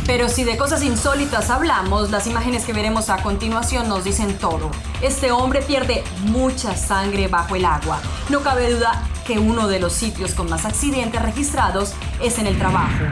Pero 0.05 0.29
si 0.29 0.43
de 0.43 0.55
cosas 0.55 0.83
insólitas 0.83 1.50
hablamos, 1.50 2.12
las 2.12 2.27
imágenes 2.27 2.63
que 2.63 2.74
veremos 2.74 3.09
a 3.09 3.24
continuación 3.24 3.89
nos 3.89 4.03
dicen 4.03 4.38
todo. 4.38 4.69
Este 5.01 5.31
hombre 5.31 5.63
pierde 5.63 6.03
mucha 6.27 6.75
sangre 6.75 7.27
bajo 7.27 7.55
el 7.55 7.65
agua. 7.65 8.00
No 8.29 8.41
cabe 8.41 8.71
duda 8.71 9.01
que 9.25 9.39
uno 9.39 9.67
de 9.67 9.79
los 9.79 9.93
sitios 9.93 10.35
con 10.35 10.47
más 10.47 10.65
accidentes 10.65 11.21
registrados 11.21 11.95
es 12.21 12.38
en 12.38 12.45
el 12.45 12.57
trabajo. 12.59 13.03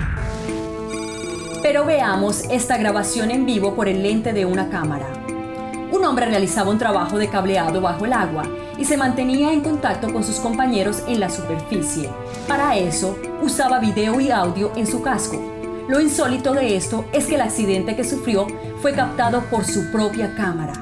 Pero 1.63 1.83
veamos 1.83 2.43
esta 2.51 2.77
grabación 2.77 3.31
en 3.31 3.47
vivo 3.47 3.73
por 3.73 3.87
el 3.87 4.03
lente 4.03 4.31
de 4.31 4.45
una 4.45 4.69
cámara. 4.69 5.07
Un 5.91 6.05
hombre 6.05 6.27
realizaba 6.27 6.69
un 6.69 6.77
trabajo 6.77 7.17
de 7.17 7.29
cableado 7.29 7.81
bajo 7.81 8.05
el 8.05 8.13
agua 8.13 8.43
y 8.77 8.85
se 8.85 8.97
mantenía 8.97 9.51
en 9.51 9.61
contacto 9.61 10.13
con 10.13 10.23
sus 10.23 10.39
compañeros 10.39 11.01
en 11.07 11.19
la 11.19 11.29
superficie. 11.29 12.09
Para 12.47 12.75
eso, 12.75 13.17
usaba 13.41 13.79
video 13.79 14.19
y 14.19 14.29
audio 14.29 14.71
en 14.75 14.85
su 14.85 15.01
casco. 15.01 15.52
Lo 15.87 15.99
insólito 15.99 16.53
de 16.53 16.77
esto 16.77 17.05
es 17.11 17.25
que 17.25 17.35
el 17.35 17.41
accidente 17.41 17.95
que 17.95 18.05
sufrió 18.05 18.47
fue 18.81 18.93
captado 18.93 19.43
por 19.49 19.65
su 19.65 19.91
propia 19.91 20.33
cámara. 20.33 20.73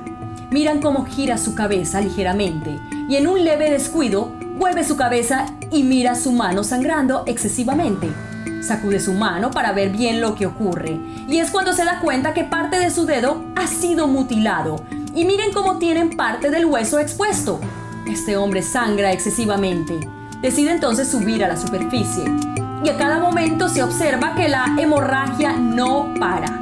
Miran 0.51 0.79
cómo 0.79 1.05
gira 1.05 1.37
su 1.37 1.55
cabeza 1.55 2.01
ligeramente 2.01 2.79
y 3.09 3.15
en 3.15 3.27
un 3.27 3.43
leve 3.43 3.71
descuido 3.71 4.31
vuelve 4.57 4.83
su 4.83 4.97
cabeza 4.97 5.47
y 5.71 5.81
mira 5.83 6.13
su 6.13 6.31
mano 6.31 6.63
sangrando 6.63 7.23
excesivamente. 7.25 8.09
Sacude 8.61 8.99
su 8.99 9.13
mano 9.13 9.49
para 9.49 9.71
ver 9.71 9.89
bien 9.89 10.21
lo 10.21 10.35
que 10.35 10.45
ocurre 10.45 10.99
y 11.27 11.39
es 11.39 11.49
cuando 11.49 11.73
se 11.73 11.83
da 11.83 11.99
cuenta 11.99 12.35
que 12.35 12.43
parte 12.43 12.77
de 12.77 12.91
su 12.91 13.05
dedo 13.07 13.43
ha 13.55 13.65
sido 13.65 14.07
mutilado 14.07 14.83
y 15.15 15.25
miren 15.25 15.51
cómo 15.51 15.79
tienen 15.79 16.15
parte 16.15 16.51
del 16.51 16.65
hueso 16.65 16.99
expuesto. 16.99 17.59
Este 18.07 18.37
hombre 18.37 18.61
sangra 18.61 19.11
excesivamente. 19.11 19.99
Decide 20.41 20.71
entonces 20.71 21.07
subir 21.07 21.43
a 21.43 21.47
la 21.47 21.57
superficie 21.57 22.23
y 22.83 22.89
a 22.89 22.97
cada 22.97 23.19
momento 23.19 23.69
se 23.69 23.83
observa 23.83 24.35
que 24.35 24.49
la 24.49 24.75
hemorragia 24.77 25.53
no 25.53 26.13
para. 26.19 26.59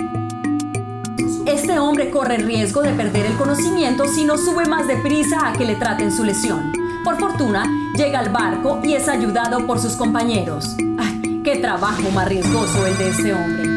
Este 1.45 1.79
hombre 1.79 2.09
corre 2.11 2.35
el 2.35 2.45
riesgo 2.45 2.81
de 2.81 2.91
perder 2.91 3.25
el 3.25 3.35
conocimiento 3.35 4.05
si 4.05 4.25
no 4.25 4.37
sube 4.37 4.65
más 4.65 4.87
deprisa 4.87 5.47
a 5.47 5.53
que 5.53 5.65
le 5.65 5.75
traten 5.75 6.11
su 6.11 6.23
lesión. 6.23 6.71
Por 7.03 7.19
fortuna, 7.19 7.65
llega 7.95 8.19
al 8.19 8.29
barco 8.29 8.81
y 8.83 8.93
es 8.93 9.07
ayudado 9.07 9.65
por 9.65 9.79
sus 9.79 9.95
compañeros. 9.95 10.75
¡Ay, 10.97 11.41
qué 11.43 11.55
trabajo 11.57 12.11
más 12.11 12.27
riesgoso 12.27 12.85
el 12.85 12.97
de 12.97 13.09
este 13.09 13.33
hombre! 13.33 13.68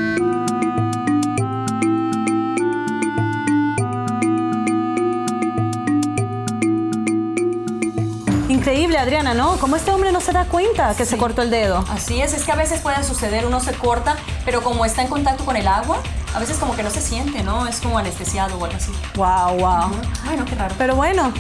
Adriana, 9.03 9.35
¿no? 9.35 9.57
¿Cómo 9.59 9.75
este 9.75 9.91
hombre 9.91 10.13
no 10.13 10.21
se 10.21 10.33
da 10.33 10.45
cuenta 10.45 10.95
que 10.95 11.05
se 11.05 11.17
cortó 11.17 11.43
el 11.43 11.51
dedo? 11.51 11.85
Así 11.91 12.21
es, 12.23 12.35
es 12.35 12.45
que 12.45 12.53
a 12.53 12.57
veces 12.57 12.81
puede 12.81 13.03
suceder, 13.03 13.45
uno 13.45 13.59
se 13.59 13.73
corta, 13.73 14.17
pero 14.45 14.63
como 14.63 14.85
está 14.85 15.03
en 15.03 15.09
contacto 15.09 15.45
con 15.45 15.57
el 15.57 15.67
agua, 15.67 15.99
a 16.35 16.39
veces 16.39 16.57
como 16.59 16.77
que 16.77 16.85
no 16.85 16.91
se 16.91 17.01
siente, 17.01 17.43
¿no? 17.43 17.67
Es 17.67 17.81
como 17.81 17.99
anestesiado 17.99 18.57
o 18.57 18.65
algo 18.65 18.77
así. 18.77 18.93
Wow, 19.17 19.59
wow. 19.59 19.91
Bueno, 20.25 20.45
qué 20.45 20.55
raro. 20.55 20.75
Pero 20.79 20.95
bueno, 20.95 21.33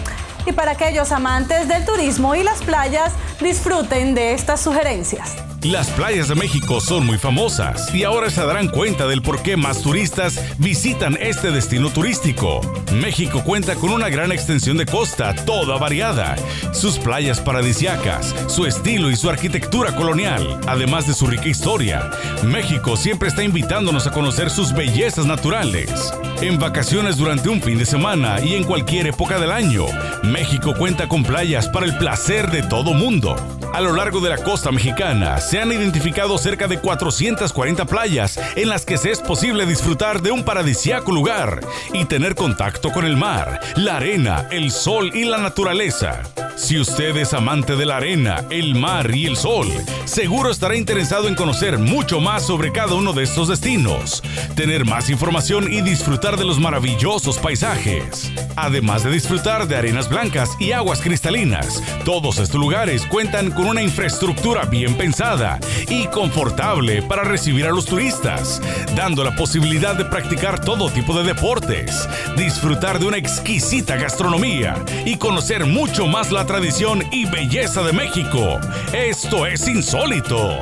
y 0.44 0.52
para 0.52 0.72
aquellos 0.72 1.12
amantes 1.12 1.68
del 1.68 1.84
turismo 1.84 2.34
y 2.34 2.42
las 2.42 2.62
playas, 2.62 3.12
disfruten 3.40 4.16
de 4.16 4.34
estas 4.34 4.60
sugerencias. 4.60 5.36
Las 5.64 5.90
playas 5.90 6.26
de 6.26 6.34
México 6.34 6.80
son 6.80 7.06
muy 7.06 7.18
famosas 7.18 7.94
y 7.94 8.02
ahora 8.02 8.30
se 8.30 8.44
darán 8.44 8.66
cuenta 8.66 9.06
del 9.06 9.22
por 9.22 9.42
qué 9.42 9.56
más 9.56 9.80
turistas 9.80 10.40
visitan 10.58 11.16
este 11.20 11.52
destino 11.52 11.88
turístico. 11.90 12.60
México 12.92 13.44
cuenta 13.44 13.76
con 13.76 13.90
una 13.90 14.08
gran 14.08 14.32
extensión 14.32 14.76
de 14.76 14.86
costa, 14.86 15.32
toda 15.44 15.78
variada. 15.78 16.34
Sus 16.72 16.98
playas 16.98 17.40
paradisiacas, 17.40 18.34
su 18.48 18.66
estilo 18.66 19.08
y 19.08 19.14
su 19.14 19.30
arquitectura 19.30 19.94
colonial, 19.94 20.58
además 20.66 21.06
de 21.06 21.14
su 21.14 21.28
rica 21.28 21.46
historia. 21.46 22.10
México 22.42 22.96
siempre 22.96 23.28
está 23.28 23.44
invitándonos 23.44 24.08
a 24.08 24.10
conocer 24.10 24.50
sus 24.50 24.72
bellezas 24.72 25.26
naturales. 25.26 26.12
En 26.40 26.58
vacaciones 26.58 27.16
durante 27.16 27.48
un 27.48 27.62
fin 27.62 27.78
de 27.78 27.86
semana 27.86 28.40
y 28.40 28.56
en 28.56 28.64
cualquier 28.64 29.06
época 29.06 29.38
del 29.38 29.52
año, 29.52 29.86
México 30.24 30.74
cuenta 30.76 31.06
con 31.06 31.22
playas 31.22 31.68
para 31.68 31.86
el 31.86 31.96
placer 31.98 32.50
de 32.50 32.64
todo 32.64 32.94
mundo. 32.94 33.36
A 33.72 33.80
lo 33.80 33.94
largo 33.94 34.20
de 34.20 34.28
la 34.28 34.36
costa 34.36 34.70
mexicana 34.70 35.40
se 35.52 35.60
han 35.60 35.70
identificado 35.70 36.38
cerca 36.38 36.66
de 36.66 36.78
440 36.78 37.84
playas 37.84 38.40
en 38.56 38.70
las 38.70 38.86
que 38.86 38.96
se 38.96 39.10
es 39.10 39.20
posible 39.20 39.66
disfrutar 39.66 40.22
de 40.22 40.30
un 40.30 40.44
paradisiaco 40.44 41.12
lugar 41.12 41.60
y 41.92 42.06
tener 42.06 42.34
contacto 42.34 42.90
con 42.90 43.04
el 43.04 43.18
mar, 43.18 43.60
la 43.76 43.98
arena, 43.98 44.48
el 44.50 44.70
sol 44.70 45.14
y 45.14 45.26
la 45.26 45.36
naturaleza. 45.36 46.22
Si 46.56 46.78
usted 46.78 47.14
es 47.18 47.34
amante 47.34 47.76
de 47.76 47.84
la 47.84 47.98
arena, 47.98 48.44
el 48.48 48.74
mar 48.74 49.14
y 49.14 49.26
el 49.26 49.36
sol, 49.36 49.68
seguro 50.06 50.50
estará 50.50 50.74
interesado 50.74 51.28
en 51.28 51.34
conocer 51.34 51.78
mucho 51.78 52.18
más 52.20 52.46
sobre 52.46 52.72
cada 52.72 52.94
uno 52.94 53.12
de 53.12 53.24
estos 53.24 53.48
destinos, 53.48 54.22
tener 54.54 54.86
más 54.86 55.10
información 55.10 55.70
y 55.70 55.82
disfrutar 55.82 56.38
de 56.38 56.46
los 56.46 56.60
maravillosos 56.60 57.38
paisajes. 57.38 58.32
Además 58.56 59.02
de 59.02 59.10
disfrutar 59.10 59.66
de 59.66 59.76
arenas 59.76 60.08
blancas 60.08 60.50
y 60.58 60.72
aguas 60.72 61.00
cristalinas, 61.00 61.82
todos 62.04 62.38
estos 62.38 62.60
lugares 62.60 63.04
cuentan 63.06 63.50
con 63.50 63.66
una 63.66 63.82
infraestructura 63.82 64.64
bien 64.66 64.94
pensada 64.96 65.41
y 65.88 66.06
confortable 66.06 67.02
para 67.02 67.24
recibir 67.24 67.66
a 67.66 67.70
los 67.70 67.86
turistas, 67.86 68.60
dando 68.94 69.24
la 69.24 69.34
posibilidad 69.34 69.96
de 69.96 70.04
practicar 70.04 70.60
todo 70.60 70.90
tipo 70.90 71.18
de 71.18 71.24
deportes, 71.24 72.08
disfrutar 72.36 72.98
de 73.00 73.06
una 73.06 73.16
exquisita 73.16 73.96
gastronomía 73.96 74.76
y 75.04 75.16
conocer 75.16 75.66
mucho 75.66 76.06
más 76.06 76.30
la 76.30 76.46
tradición 76.46 77.02
y 77.10 77.26
belleza 77.26 77.82
de 77.82 77.92
México. 77.92 78.60
Esto 78.92 79.46
es 79.46 79.66
insólito. 79.66 80.60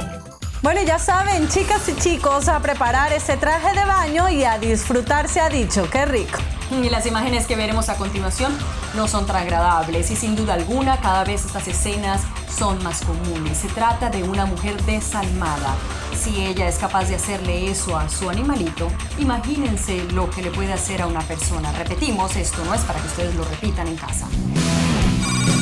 Bueno, 0.63 0.83
ya 0.83 0.99
saben, 0.99 1.49
chicas 1.49 1.89
y 1.89 1.97
chicos, 1.97 2.49
a 2.49 2.61
preparar 2.61 3.13
ese 3.13 3.37
traje 3.37 3.79
de 3.79 3.85
baño 3.85 4.29
y 4.29 4.45
a 4.45 4.59
disfrutar 4.59 5.29
se 5.29 5.41
ha 5.41 5.49
dicho. 5.49 5.89
¡Qué 5.91 6.05
rico! 6.05 6.39
Y 6.71 6.89
las 6.89 7.07
imágenes 7.07 7.47
que 7.47 7.57
veremos 7.57 7.89
a 7.89 7.97
continuación 7.97 8.57
no 8.95 9.09
son 9.09 9.27
tan 9.27 9.37
agradables 9.37 10.11
y 10.11 10.17
sin 10.17 10.37
duda 10.37 10.55
alguna 10.55 11.01
cada 11.01 11.25
vez 11.25 11.45
estas 11.45 11.67
escenas 11.67 12.23
son 12.57 12.83
más 12.83 13.03
comunes. 13.03 13.59
Se 13.59 13.69
trata 13.69 14.11
de 14.11 14.23
una 14.23 14.47
mujer 14.47 14.81
desalmada. 14.85 15.77
Si 16.19 16.45
ella 16.45 16.69
es 16.69 16.77
capaz 16.77 17.05
de 17.09 17.15
hacerle 17.15 17.71
eso 17.71 17.97
a 17.97 18.09
su 18.09 18.29
animalito, 18.29 18.89
imagínense 19.19 20.05
lo 20.13 20.29
que 20.31 20.43
le 20.43 20.51
puede 20.51 20.73
hacer 20.73 21.03
a 21.03 21.07
una 21.07 21.21
persona. 21.21 21.73
Repetimos, 21.73 22.37
esto 22.37 22.65
no 22.65 22.75
es 22.75 22.83
para 22.83 23.01
que 23.01 23.07
ustedes 23.07 23.35
lo 23.35 23.45
repitan 23.45 23.89
en 23.89 23.97
casa. 23.97 24.29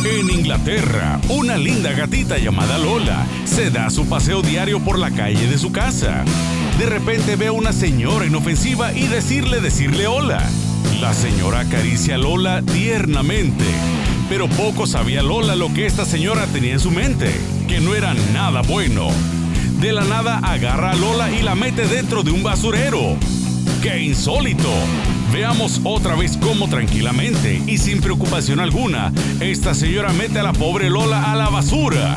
En 0.04 0.30
Inglaterra, 0.30 1.21
una 1.28 1.57
linda 1.57 1.92
gatita 1.92 2.38
llamada 2.38 2.78
Lola 2.78 3.26
se 3.45 3.71
da 3.71 3.90
su 3.90 4.09
paseo 4.09 4.42
diario 4.42 4.80
por 4.80 4.99
la 4.99 5.11
calle 5.11 5.49
de 5.49 5.59
su 5.59 5.73
casa. 5.73 6.25
De 6.78 6.87
repente 6.87 7.35
ve 7.35 7.49
a 7.49 7.52
una 7.52 7.73
señora 7.73 8.25
inofensiva 8.25 8.92
y 8.92 9.09
decirle 9.09 9.61
decirle 9.61 10.07
hola. 10.07 10.49
La 11.00 11.12
señora 11.12 11.61
acaricia 11.61 12.14
a 12.14 12.18
Lola 12.18 12.62
tiernamente, 12.62 13.64
pero 14.28 14.49
poco 14.49 14.87
sabía 14.87 15.23
Lola 15.23 15.56
lo 15.56 15.73
que 15.73 15.87
esta 15.87 16.04
señora 16.04 16.47
tenía 16.47 16.75
en 16.75 16.80
su 16.80 16.90
mente, 16.90 17.32
que 17.66 17.80
no 17.80 17.94
era 17.94 18.14
nada 18.32 18.62
bueno. 18.62 19.08
De 19.80 19.92
la 19.92 20.04
nada 20.04 20.38
agarra 20.38 20.90
a 20.90 20.97
Lola 20.97 21.30
y 21.30 21.42
la 21.42 21.54
mete 21.54 21.87
dentro 21.87 22.23
de 22.23 22.30
un 22.30 22.42
basurero. 22.42 23.16
¡Qué 23.82 24.02
insólito! 24.02 24.68
Veamos 25.32 25.80
otra 25.85 26.14
vez 26.14 26.37
cómo 26.37 26.68
tranquilamente 26.68 27.62
y 27.66 27.78
sin 27.78 28.00
preocupación 28.00 28.61
alguna, 28.61 29.12
esta 29.40 29.75
señora 29.75 30.12
mete 30.12 30.40
a 30.40 30.42
la 30.42 30.52
pobre 30.52 30.90
Lola 30.90 31.30
a 31.30 31.37
la 31.37 31.49
basura. 31.49 32.16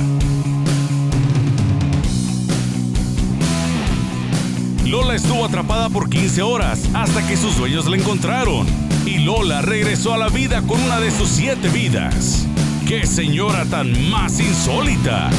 Lola 4.86 5.16
estuvo 5.16 5.46
atrapada 5.46 5.90
por 5.90 6.10
15 6.10 6.42
horas 6.42 6.90
hasta 6.94 7.26
que 7.26 7.38
sus 7.38 7.58
dueños 7.58 7.88
la 7.88 7.96
encontraron. 7.96 8.91
Y 9.22 9.24
Lola 9.24 9.62
regresó 9.62 10.16
a 10.16 10.18
la 10.18 10.30
vida 10.30 10.64
con 10.64 10.82
una 10.82 11.00
de 11.00 11.12
sus 11.12 11.30
siete 11.30 11.70
vidas. 11.70 12.48
¡Qué 12.88 13.06
señora 13.06 13.66
tan 13.66 14.10
más 14.10 14.40
insólita! 14.40 15.30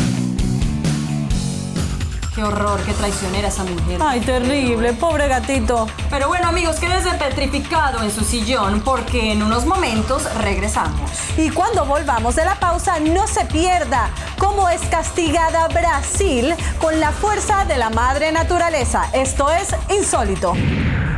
Qué 2.33 2.45
horror, 2.45 2.81
qué 2.85 2.93
traicionera 2.93 3.49
esa 3.49 3.65
mujer. 3.65 3.99
Ay, 4.01 4.21
terrible, 4.21 4.93
pobre 4.93 5.27
gatito. 5.27 5.89
Pero 6.11 6.29
bueno, 6.29 6.47
amigos, 6.47 6.77
quédese 6.77 7.11
petrificado 7.19 8.05
en 8.05 8.13
su 8.13 8.23
sillón 8.23 8.83
porque 8.83 9.33
en 9.33 9.43
unos 9.43 9.67
momentos 9.67 10.33
regresamos. 10.37 11.11
Y 11.37 11.51
cuando 11.51 11.85
volvamos 11.85 12.37
de 12.37 12.45
la 12.45 12.55
pausa, 12.55 13.01
no 13.01 13.27
se 13.27 13.45
pierda 13.47 14.11
cómo 14.39 14.69
es 14.69 14.81
castigada 14.83 15.67
Brasil 15.67 16.55
con 16.79 17.01
la 17.01 17.11
fuerza 17.11 17.65
de 17.65 17.79
la 17.79 17.91
madre 17.91 18.31
naturaleza. 18.31 19.11
Esto 19.13 19.51
es 19.51 19.75
insólito. 19.91 20.55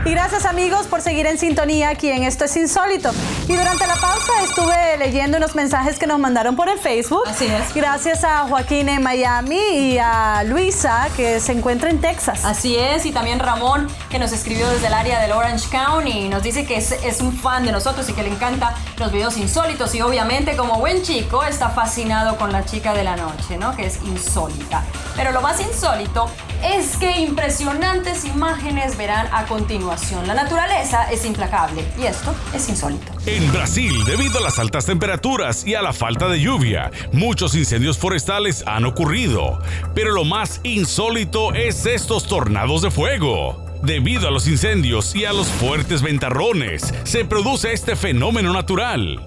Y 0.06 0.10
gracias 0.10 0.44
amigos 0.44 0.86
por 0.86 1.00
seguir 1.00 1.24
en 1.26 1.38
sintonía 1.38 1.88
aquí 1.88 2.10
en 2.10 2.24
Esto 2.24 2.44
es 2.44 2.54
Insólito. 2.58 3.10
Y 3.48 3.56
durante 3.56 3.86
la 3.86 3.94
pausa 3.94 4.32
estuve 4.42 4.98
leyendo 4.98 5.38
unos 5.38 5.54
mensajes 5.54 5.98
que 5.98 6.06
nos 6.06 6.18
mandaron 6.18 6.56
por 6.56 6.68
el 6.68 6.78
Facebook. 6.78 7.22
Así 7.26 7.46
es. 7.46 7.72
Gracias 7.74 8.22
a 8.22 8.46
Joaquín 8.46 8.90
en 8.90 9.02
Miami 9.02 9.56
y 9.56 9.98
a 9.98 10.44
Luisa 10.44 11.08
que 11.16 11.40
se 11.40 11.52
encuentra 11.52 11.88
en 11.88 12.02
Texas. 12.02 12.44
Así 12.44 12.76
es, 12.76 13.06
y 13.06 13.12
también 13.12 13.38
Ramón 13.38 13.88
que 14.10 14.18
nos 14.18 14.32
escribió 14.32 14.68
desde 14.68 14.88
el 14.88 14.94
área 14.94 15.20
del 15.20 15.32
Orange 15.32 15.70
County 15.70 16.10
y 16.10 16.28
nos 16.28 16.42
dice 16.42 16.66
que 16.66 16.76
es, 16.76 16.92
es 16.92 17.22
un 17.22 17.34
fan 17.34 17.64
de 17.64 17.72
nosotros 17.72 18.06
y 18.10 18.12
que 18.12 18.22
le 18.22 18.28
encanta 18.28 18.74
los 18.98 19.10
videos 19.10 19.38
insólitos 19.38 19.94
y 19.94 20.02
obviamente 20.02 20.54
como 20.54 20.80
buen 20.80 21.02
chico 21.02 21.44
está 21.44 21.70
fascinado 21.70 22.36
con 22.36 22.52
la 22.52 22.66
chica 22.66 22.92
de 22.92 23.04
la 23.04 23.16
noche, 23.16 23.56
¿no? 23.56 23.74
Que 23.74 23.86
es 23.86 24.02
insólita. 24.02 24.84
Pero 25.16 25.32
lo 25.32 25.40
más 25.40 25.62
insólito 25.62 26.28
es 26.64 26.96
que 26.96 27.20
impresionantes 27.20 28.24
imágenes 28.24 28.96
verán 28.96 29.28
a 29.32 29.44
continuación. 29.46 30.26
La 30.26 30.34
naturaleza 30.34 31.10
es 31.10 31.24
implacable 31.24 31.84
y 31.98 32.06
esto 32.06 32.34
es 32.54 32.68
insólito. 32.68 33.12
En 33.26 33.52
Brasil, 33.52 34.04
debido 34.06 34.38
a 34.38 34.42
las 34.42 34.58
altas 34.58 34.86
temperaturas 34.86 35.66
y 35.66 35.74
a 35.74 35.82
la 35.82 35.92
falta 35.92 36.28
de 36.28 36.40
lluvia, 36.40 36.90
muchos 37.12 37.54
incendios 37.54 37.98
forestales 37.98 38.64
han 38.66 38.84
ocurrido. 38.84 39.60
Pero 39.94 40.12
lo 40.12 40.24
más 40.24 40.60
insólito 40.62 41.52
es 41.52 41.86
estos 41.86 42.26
tornados 42.26 42.82
de 42.82 42.90
fuego. 42.90 43.64
Debido 43.82 44.28
a 44.28 44.30
los 44.30 44.48
incendios 44.48 45.14
y 45.14 45.26
a 45.26 45.34
los 45.34 45.48
fuertes 45.48 46.00
ventarrones, 46.00 46.94
se 47.04 47.26
produce 47.26 47.72
este 47.72 47.96
fenómeno 47.96 48.52
natural. 48.52 49.20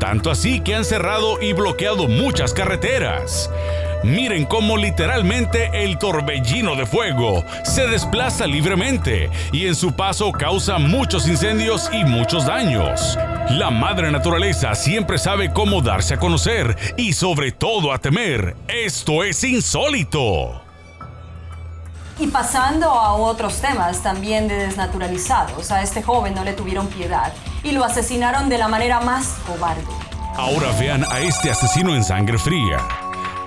Tanto 0.00 0.32
así 0.32 0.58
que 0.60 0.74
han 0.74 0.84
cerrado 0.84 1.40
y 1.40 1.52
bloqueado 1.52 2.08
muchas 2.08 2.52
carreteras. 2.52 3.48
Miren 4.02 4.46
cómo 4.46 4.76
literalmente 4.76 5.70
el 5.84 5.96
torbellino 5.96 6.74
de 6.74 6.86
fuego 6.86 7.44
se 7.62 7.86
desplaza 7.86 8.46
libremente 8.46 9.30
y 9.52 9.66
en 9.66 9.76
su 9.76 9.92
paso 9.92 10.32
causa 10.32 10.78
muchos 10.78 11.28
incendios 11.28 11.88
y 11.92 12.04
muchos 12.04 12.46
daños. 12.46 13.16
La 13.50 13.70
madre 13.70 14.10
naturaleza 14.10 14.74
siempre 14.74 15.18
sabe 15.18 15.52
cómo 15.52 15.82
darse 15.82 16.14
a 16.14 16.18
conocer 16.18 16.76
y 16.96 17.12
sobre 17.12 17.52
todo 17.52 17.92
a 17.92 17.98
temer. 17.98 18.56
Esto 18.66 19.22
es 19.22 19.44
insólito. 19.44 20.62
Y 22.18 22.26
pasando 22.26 22.90
a 22.90 23.14
otros 23.14 23.60
temas 23.60 24.02
también 24.02 24.48
de 24.48 24.56
desnaturalizados, 24.56 25.70
a 25.70 25.82
este 25.82 26.02
joven 26.02 26.34
no 26.34 26.44
le 26.44 26.52
tuvieron 26.52 26.88
piedad 26.88 27.32
y 27.62 27.70
lo 27.70 27.84
asesinaron 27.84 28.48
de 28.48 28.58
la 28.58 28.68
manera 28.68 29.00
más 29.00 29.36
cobarde. 29.46 29.82
Ahora 30.36 30.72
vean 30.78 31.04
a 31.10 31.20
este 31.20 31.50
asesino 31.50 31.94
en 31.94 32.02
sangre 32.02 32.38
fría. 32.38 32.78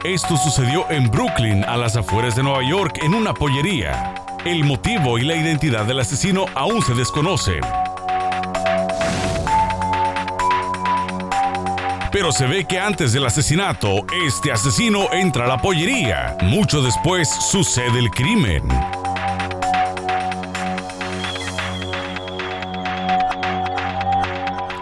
Esto 0.05 0.37
sucedió 0.37 0.85
en 0.91 1.09
Brooklyn, 1.09 1.63
a 1.63 1.77
las 1.77 1.95
afueras 1.95 2.35
de 2.35 2.43
Nueva 2.43 2.61
York, 2.63 2.99
en 3.01 3.15
una 3.15 3.33
pollería. 3.33 4.13
El 4.45 4.63
motivo 4.63 5.17
y 5.17 5.23
la 5.23 5.35
identidad 5.35 5.83
del 5.85 5.99
asesino 5.99 6.45
aún 6.53 6.83
se 6.83 6.93
desconocen. 6.93 7.59
Pero 12.11 12.31
se 12.31 12.45
ve 12.45 12.65
que 12.65 12.79
antes 12.79 13.13
del 13.13 13.25
asesinato, 13.25 14.05
este 14.27 14.51
asesino 14.51 15.11
entra 15.11 15.45
a 15.45 15.47
la 15.47 15.57
pollería. 15.57 16.37
Mucho 16.43 16.83
después 16.83 17.27
sucede 17.27 17.97
el 17.97 18.11
crimen. 18.11 18.61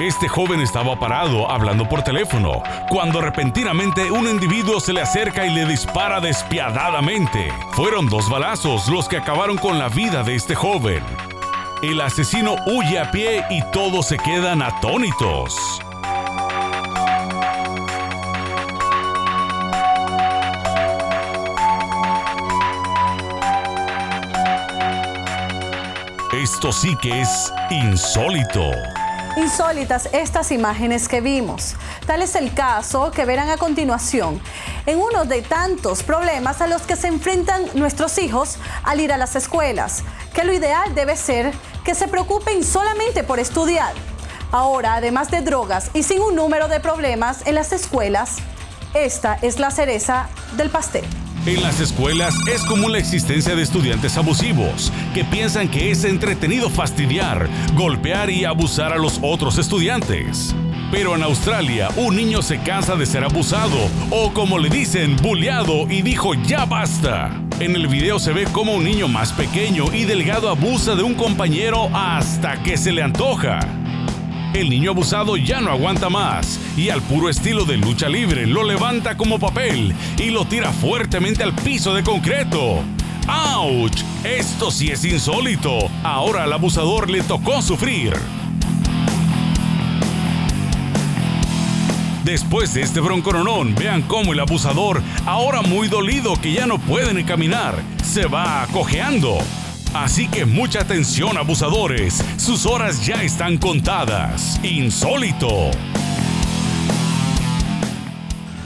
Este 0.03 0.27
joven 0.27 0.60
estaba 0.60 1.00
parado 1.00 1.50
hablando 1.50 1.88
por 1.88 2.01
teléfono, 2.03 2.62
cuando 2.89 3.22
repentinamente 3.22 4.12
un 4.12 4.27
individuo 4.27 4.81
se 4.81 4.91
le 4.91 5.00
acerca 5.00 5.45
y 5.45 5.50
le 5.50 5.65
dispara 5.65 6.19
despiadadamente. 6.19 7.53
Fueron 7.72 8.07
dos 8.07 8.29
balazos 8.29 8.89
los 8.89 9.07
que 9.07 9.15
acabaron 9.15 9.58
con 9.58 9.80
la 9.80 9.88
vida 9.88 10.21
de 10.23 10.36
este 10.36 10.56
joven. 10.56 11.01
El 11.82 12.01
asesino 12.01 12.56
huye 12.65 12.99
a 12.99 13.12
pie 13.12 13.45
y 13.49 13.62
todos 13.71 14.08
se 14.08 14.17
quedan 14.17 14.62
atónitos. 14.62 15.56
Esto 26.34 26.73
sí 26.73 26.97
que 27.01 27.21
es 27.21 27.54
insólito. 27.71 28.69
Insólitas 29.36 30.10
estas 30.13 30.52
imágenes 30.52 31.08
que 31.08 31.19
vimos. 31.19 31.76
Tal 32.06 32.22
es 32.22 32.36
el 32.36 32.54
caso 32.54 33.10
que 33.10 33.26
verán 33.26 33.50
a 33.50 33.58
continuación 33.58 34.39
en 34.86 35.00
uno 35.00 35.26
de 35.26 35.41
tantos 35.41 36.04
problemas 36.04 36.62
a 36.62 36.67
los 36.67 36.84
que 36.84 36.96
se 36.96 37.08
enfrentan 37.08 37.65
nuestros 37.74 38.19
hijos 38.19 38.58
al 38.84 39.00
ir 39.00 39.12
a 39.12 39.17
las 39.17 39.36
escuelas, 39.36 40.04
que 40.36 40.43
lo 40.43 40.54
ideal 40.54 40.93
debe 40.93 41.17
ser 41.17 41.52
que 41.84 41.96
se 41.96 42.08
preocupen 42.08 42.63
solamente 42.63 43.24
por 43.24 43.39
estudiar. 43.39 43.93
Ahora, 44.52 44.96
además 44.96 45.32
de 45.32 45.41
drogas 45.41 45.89
y 45.96 46.04
sin 46.04 46.22
un 46.22 46.36
número 46.36 46.67
de 46.67 46.80
problemas 46.80 47.48
en 47.48 47.56
las 47.56 47.74
escuelas, 47.74 48.38
esta 48.93 49.39
es 49.41 49.58
la 49.58 49.72
cereza 49.72 50.30
del 50.58 50.69
pastel. 50.69 51.06
En 51.45 51.62
las 51.62 51.82
escuelas 51.82 52.36
es 52.47 52.63
común 52.63 52.93
la 52.93 52.99
existencia 52.99 53.53
de 53.53 53.63
estudiantes 53.63 54.17
abusivos 54.17 54.93
que 55.13 55.25
piensan 55.25 55.67
que 55.67 55.91
es 55.91 56.06
entretenido 56.06 56.69
fastidiar, 56.69 57.49
golpear 57.75 58.29
y 58.29 58.45
abusar 58.45 58.93
a 58.93 58.97
los 58.97 59.19
otros 59.21 59.58
estudiantes. 59.58 60.56
Pero 60.89 61.17
en 61.17 61.23
Australia, 61.23 61.89
un 61.97 62.15
niño 62.15 62.41
se 62.41 62.60
cansa 62.60 62.95
de 62.95 63.06
ser 63.06 63.25
abusado 63.25 63.77
o 64.10 64.32
como 64.32 64.58
le 64.58 64.69
dicen, 64.69 65.17
bulleado 65.17 65.86
y 65.89 66.01
dijo 66.01 66.34
ya 66.34 66.63
basta. 66.63 67.29
En 67.60 67.75
el 67.75 67.88
video 67.88 68.19
se 68.19 68.32
ve 68.32 68.45
como 68.45 68.75
un 68.75 68.86
niño 68.86 69.10
más 69.10 69.34
pequeño 69.34 69.93
y 69.93 70.06
delgado 70.06 70.49
abusa 70.49 70.95
de 70.95 71.03
un 71.03 71.13
compañero 71.13 71.89
hasta 71.93 72.63
que 72.63 72.77
se 72.77 72.93
le 72.93 73.03
antoja. 73.03 73.60
El 74.53 74.69
niño 74.69 74.91
abusado 74.91 75.35
ya 75.35 75.61
no 75.61 75.71
aguanta 75.71 76.09
más 76.09 76.59
y 76.77 76.89
al 76.89 77.01
puro 77.01 77.27
estilo 77.27 77.65
de 77.65 77.77
lucha 77.77 78.07
libre 78.07 78.45
lo 78.45 78.63
levanta 78.63 79.17
como 79.17 79.39
papel 79.39 79.95
y 80.19 80.29
lo 80.29 80.45
tira 80.45 80.71
fuertemente 80.71 81.41
al 81.41 81.55
piso 81.55 81.95
de 81.95 82.03
concreto. 82.03 82.83
¡Auch! 83.27 83.91
Esto 84.23 84.69
sí 84.69 84.91
es 84.91 85.03
insólito. 85.05 85.89
Ahora 86.03 86.43
al 86.43 86.53
abusador 86.53 87.09
le 87.09 87.23
tocó 87.23 87.63
sufrir. 87.63 88.13
Después 92.23 92.75
de 92.75 92.83
este 92.83 92.99
broncoronón, 92.99 93.73
vean 93.73 94.03
cómo 94.03 94.33
el 94.33 94.39
abusador, 94.39 95.01
ahora 95.25 95.61
muy 95.63 95.87
dolido 95.87 96.39
que 96.39 96.53
ya 96.53 96.67
no 96.67 96.77
puede 96.77 97.13
ni 97.13 97.23
caminar, 97.23 97.75
se 98.03 98.27
va 98.27 98.65
cojeando. 98.71 99.39
Así 99.93 100.27
que 100.27 100.45
mucha 100.45 100.82
atención 100.82 101.38
abusadores, 101.38 102.23
sus 102.38 102.65
horas 102.65 103.06
ya 103.06 103.21
están 103.21 103.60
contadas. 103.60 104.60
Insólito. 104.63 105.69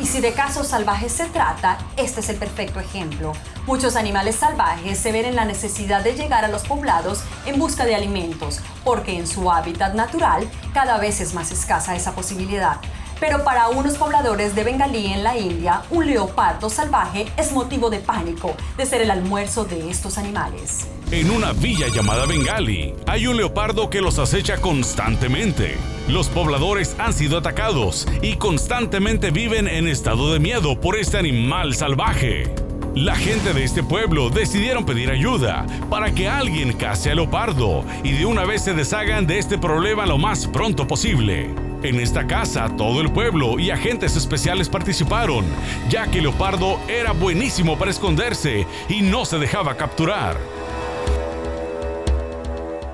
Y 0.02 0.06
si 0.06 0.22
de 0.22 0.32
casos 0.32 0.68
salvajes 0.68 1.12
se 1.12 1.26
trata, 1.26 1.80
este 1.98 2.22
es 2.22 2.30
el 2.30 2.38
perfecto 2.38 2.80
ejemplo. 2.80 3.34
Muchos 3.66 3.98
animales 3.98 4.38
salvajes 4.38 4.98
se 4.98 5.12
ven 5.12 5.26
en 5.26 5.36
la 5.36 5.44
necesidad 5.44 6.02
de 6.02 6.14
llegar 6.14 6.46
a 6.46 6.48
los 6.48 6.64
poblados 6.64 7.24
en 7.46 7.60
busca 7.60 7.86
de 7.86 7.96
alimentos, 7.96 8.62
porque 8.86 9.18
en 9.18 9.28
su 9.28 9.52
hábitat 9.52 9.96
natural 9.96 10.50
cada 10.74 10.98
vez 10.98 11.20
es 11.20 11.34
más 11.34 11.52
escasa 11.52 11.98
esa 11.98 12.16
posibilidad. 12.16 12.78
Pero 13.20 13.44
para 13.44 13.70
unos 13.70 13.96
pobladores 13.96 14.54
de 14.56 14.64
Bengalí 14.64 15.08
en 15.08 15.24
la 15.24 15.38
India, 15.38 15.82
un 15.90 16.06
leopardo 16.06 16.70
salvaje 16.70 17.26
es 17.38 17.52
motivo 17.52 17.90
de 17.90 18.00
pánico 18.00 18.56
de 18.78 18.86
ser 18.86 19.02
el 19.02 19.12
almuerzo 19.12 19.66
de 19.66 19.90
estos 19.90 20.18
animales. 20.18 20.88
En 21.12 21.32
una 21.32 21.54
villa 21.54 21.88
llamada 21.88 22.26
Bengali, 22.26 22.94
hay 23.08 23.28
un 23.28 23.38
leopardo 23.38 23.90
que 23.90 24.02
los 24.02 24.20
acecha 24.20 24.58
constantemente. 24.58 25.78
Los 26.08 26.28
pobladores 26.30 26.96
han 27.00 27.14
sido 27.14 27.38
atacados 27.38 28.08
y 28.22 28.36
constantemente 28.36 29.32
viven 29.32 29.68
en 29.68 29.88
estado 29.88 30.32
de 30.34 30.40
miedo 30.40 30.80
por 30.80 30.98
este 30.98 31.18
animal 31.18 31.74
salvaje. 31.74 32.54
La 32.94 33.16
gente 33.16 33.54
de 33.54 33.64
este 33.64 33.84
pueblo 33.84 34.30
decidieron 34.30 34.86
pedir 34.86 35.12
ayuda 35.12 35.66
para 35.90 36.12
que 36.14 36.28
alguien 36.28 36.74
case 36.74 37.12
al 37.12 37.18
leopardo 37.18 37.86
y 38.04 38.14
de 38.14 38.26
una 38.26 38.44
vez 38.44 38.64
se 38.64 38.74
deshagan 38.74 39.28
de 39.28 39.38
este 39.38 39.58
problema 39.58 40.06
lo 40.06 40.18
más 40.18 40.48
pronto 40.48 40.88
posible. 40.88 41.67
En 41.84 42.00
esta 42.00 42.26
casa, 42.26 42.76
todo 42.76 43.02
el 43.02 43.12
pueblo 43.12 43.60
y 43.60 43.70
agentes 43.70 44.16
especiales 44.16 44.68
participaron, 44.68 45.46
ya 45.90 46.08
que 46.08 46.22
leopardo 46.22 46.80
era 46.88 47.12
buenísimo 47.12 47.78
para 47.78 47.92
esconderse 47.92 48.66
y 48.90 49.02
no 49.04 49.26
se 49.26 49.38
dejaba 49.38 49.78
capturar. 49.78 50.38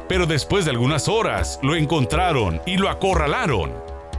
Pero 0.10 0.26
después 0.26 0.66
de 0.66 0.72
algunas 0.72 1.08
horas, 1.08 1.60
lo 1.64 1.78
encontraron 1.78 2.62
y 2.66 2.76
lo 2.76 2.90
acorralaron. 2.90 3.72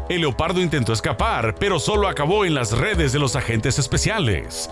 El 0.08 0.22
leopardo 0.22 0.60
intentó 0.60 0.94
escapar, 0.94 1.54
pero 1.58 1.78
solo 1.78 2.08
acabó 2.08 2.46
en 2.46 2.54
las 2.54 2.72
redes 2.72 3.12
de 3.12 3.18
los 3.18 3.36
agentes 3.36 3.78
especiales. 3.78 4.70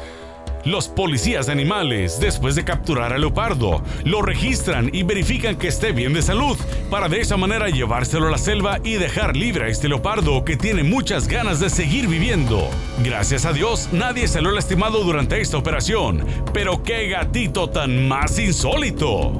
Los 0.64 0.86
policías 0.86 1.46
de 1.46 1.52
animales, 1.52 2.20
después 2.20 2.54
de 2.54 2.64
capturar 2.64 3.12
al 3.12 3.22
leopardo, 3.22 3.82
lo 4.04 4.22
registran 4.22 4.90
y 4.92 5.02
verifican 5.02 5.56
que 5.56 5.66
esté 5.66 5.90
bien 5.90 6.12
de 6.12 6.22
salud, 6.22 6.56
para 6.88 7.08
de 7.08 7.20
esa 7.20 7.36
manera 7.36 7.68
llevárselo 7.68 8.28
a 8.28 8.30
la 8.30 8.38
selva 8.38 8.78
y 8.84 8.94
dejar 8.94 9.36
libre 9.36 9.64
a 9.64 9.68
este 9.68 9.88
leopardo 9.88 10.44
que 10.44 10.56
tiene 10.56 10.84
muchas 10.84 11.26
ganas 11.26 11.58
de 11.58 11.68
seguir 11.68 12.06
viviendo. 12.06 12.70
Gracias 13.02 13.44
a 13.44 13.52
Dios, 13.52 13.88
nadie 13.90 14.28
salió 14.28 14.52
lastimado 14.52 15.02
durante 15.02 15.40
esta 15.40 15.56
operación, 15.56 16.24
pero 16.52 16.84
qué 16.84 17.08
gatito 17.08 17.68
tan 17.68 18.06
más 18.06 18.38
insólito. 18.38 19.32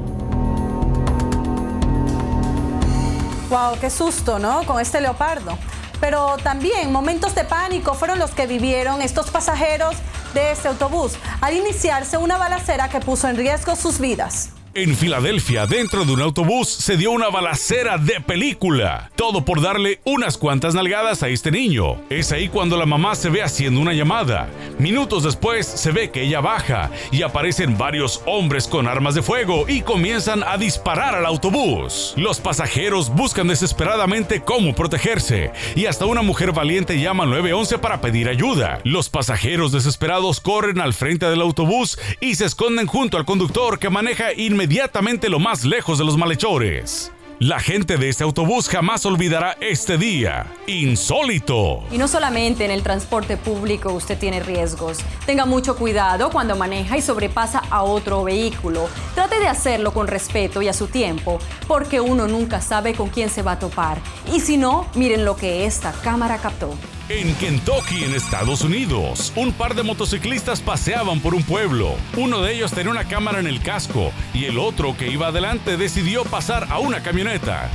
Wow, 3.49 3.79
qué 3.81 3.91
susto, 3.91 4.41
¿no? 4.41 4.65
Con 4.65 4.81
este 4.81 5.01
leopardo. 5.01 5.57
Pero 6.03 6.37
también 6.38 6.91
momentos 6.91 7.33
de 7.37 7.45
pánico 7.45 7.95
fueron 7.95 8.19
los 8.19 8.33
que 8.33 8.49
vivieron 8.49 9.01
estos 9.03 9.31
pasajeros 9.31 9.95
de 10.35 10.51
este 10.51 10.67
autobús 10.67 11.12
al 11.41 11.57
iniciarse 11.57 12.17
una 12.17 12.37
balacera 12.38 12.88
que 12.88 12.99
puso 12.99 13.29
en 13.29 13.37
riesgo 13.37 13.77
sus 13.77 14.01
vidas. 14.01 14.51
En 14.75 14.97
Filadelfia, 14.97 15.67
dentro 15.67 16.07
de 16.07 16.13
un 16.13 16.23
autobús, 16.23 16.67
se 16.67 16.97
dio 16.97 17.11
una 17.11 17.29
balacera 17.29 17.99
de 17.99 18.23
película. 18.23 19.11
Todo 19.17 19.45
por 19.45 19.61
darle 19.61 20.01
unas 20.05 20.39
cuantas 20.39 20.75
nalgadas 20.75 21.23
a 21.23 21.29
este 21.29 21.51
niño. 21.51 22.01
Es 22.09 22.33
ahí 22.33 22.49
cuando 22.49 22.79
la 22.79 22.87
mamá 22.87 23.15
se 23.15 23.29
ve 23.29 23.43
haciendo 23.43 23.81
una 23.81 23.93
llamada. 23.93 24.49
Minutos 24.79 25.25
después 25.25 25.67
se 25.67 25.93
ve 25.93 26.11
que 26.11 26.23
ella 26.23 26.41
baja 26.41 26.91
y 27.11 27.21
aparecen 27.21 27.77
varios 27.77 28.23
hombres 28.25 28.67
con 28.67 28.89
armas 28.89 29.15
de 29.15 29.21
fuego 29.21 29.67
y 29.69 29.83
comienzan 29.83 30.43
a 30.43 30.57
disparar 30.57 31.17
al 31.17 31.27
autobús. 31.27 32.15
Los 32.17 32.41
pasajeros 32.41 33.15
buscan 33.15 33.49
desesperadamente 33.49 34.41
cómo 34.41 34.75
protegerse 34.75 35.53
y 35.77 35.85
hasta 35.85 36.07
una 36.07 36.23
mujer 36.23 36.53
valiente 36.53 36.99
llama 36.99 37.25
al 37.25 37.31
911 37.31 37.77
para 37.77 38.01
pedir 38.01 38.27
ayuda. 38.31 38.81
Los 38.85 39.11
pasajeros 39.11 39.71
desesperados 39.71 40.41
corren 40.41 40.81
al 40.81 40.95
frente 40.95 41.27
del 41.27 41.43
autobús 41.43 41.99
y 42.21 42.37
se 42.37 42.47
esconden 42.47 42.87
junto 42.87 43.19
al 43.19 43.27
conductor 43.27 43.79
que 43.79 43.91
maneja 43.91 44.33
inmediatamente 44.33 44.62
inmediatamente 44.62 45.29
lo 45.29 45.40
más 45.40 45.64
lejos 45.64 45.98
de 45.98 46.05
los 46.05 46.16
malhechores. 46.16 47.11
La 47.40 47.59
gente 47.59 47.96
de 47.96 48.09
este 48.09 48.22
autobús 48.22 48.68
jamás 48.68 49.05
olvidará 49.05 49.57
este 49.61 49.98
día. 49.98 50.46
Insólito. 50.68 51.83
Y 51.90 51.98
no 51.98 52.07
solamente 52.07 52.64
en 52.64 52.70
el 52.70 52.85
transporte 52.85 53.37
público 53.37 53.92
usted 53.92 54.16
tiene 54.16 54.38
riesgos. 54.38 54.98
Tenga 55.27 55.46
mucho 55.46 55.75
cuidado 55.75 56.31
cuando 56.31 56.55
maneja 56.55 56.96
y 56.96 57.03
sobrepasa 57.03 57.64
a 57.70 57.83
otro 57.83 58.22
vehículo. 58.22 58.88
Trate 59.16 59.40
de 59.40 59.48
hacerlo 59.48 59.92
con 59.92 60.07
respeto 60.07 60.62
y 60.62 60.68
a 60.68 60.72
su 60.72 60.87
tiempo, 60.87 61.40
porque 61.66 62.01
uno 62.01 62.29
nunca 62.29 62.61
sabe 62.61 62.94
con 62.94 63.09
quién 63.09 63.31
se 63.31 63.42
va 63.42 63.53
a 63.53 63.59
topar. 63.59 63.98
Y 64.33 64.38
si 64.38 64.57
no, 64.59 64.87
miren 64.94 65.25
lo 65.25 65.35
que 65.35 65.64
esta 65.64 65.90
cámara 65.90 66.38
captó. 66.38 66.72
En 67.14 67.35
Kentucky, 67.35 68.05
en 68.05 68.14
Estados 68.14 68.62
Unidos, 68.62 69.35
un 69.37 69.53
par 69.53 69.75
de 69.75 69.83
motociclistas 69.83 70.62
paseaban 70.62 71.20
por 71.20 71.35
un 71.35 71.42
pueblo. 71.42 71.94
Uno 72.16 72.40
de 72.40 72.55
ellos 72.55 72.72
tenía 72.72 72.90
una 72.90 73.05
cámara 73.05 73.38
en 73.38 73.46
el 73.46 73.61
casco 73.61 74.11
y 74.33 74.46
el 74.46 74.59
otro 74.59 74.96
que 74.96 75.09
iba 75.09 75.27
adelante 75.27 75.77
decidió 75.77 76.25
pasar 76.25 76.68
a 76.70 76.79
una 76.79 77.03
camioneta. 77.03 77.68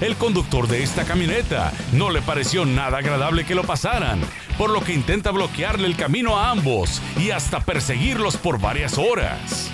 El 0.00 0.14
conductor 0.14 0.68
de 0.68 0.84
esta 0.84 1.04
camioneta 1.04 1.72
no 1.92 2.10
le 2.10 2.22
pareció 2.22 2.64
nada 2.64 2.98
agradable 2.98 3.44
que 3.44 3.56
lo 3.56 3.64
pasaran, 3.64 4.20
por 4.56 4.70
lo 4.70 4.80
que 4.80 4.94
intenta 4.94 5.32
bloquearle 5.32 5.88
el 5.88 5.96
camino 5.96 6.38
a 6.38 6.52
ambos 6.52 7.02
y 7.18 7.32
hasta 7.32 7.58
perseguirlos 7.58 8.36
por 8.36 8.60
varias 8.60 8.96
horas. 8.96 9.72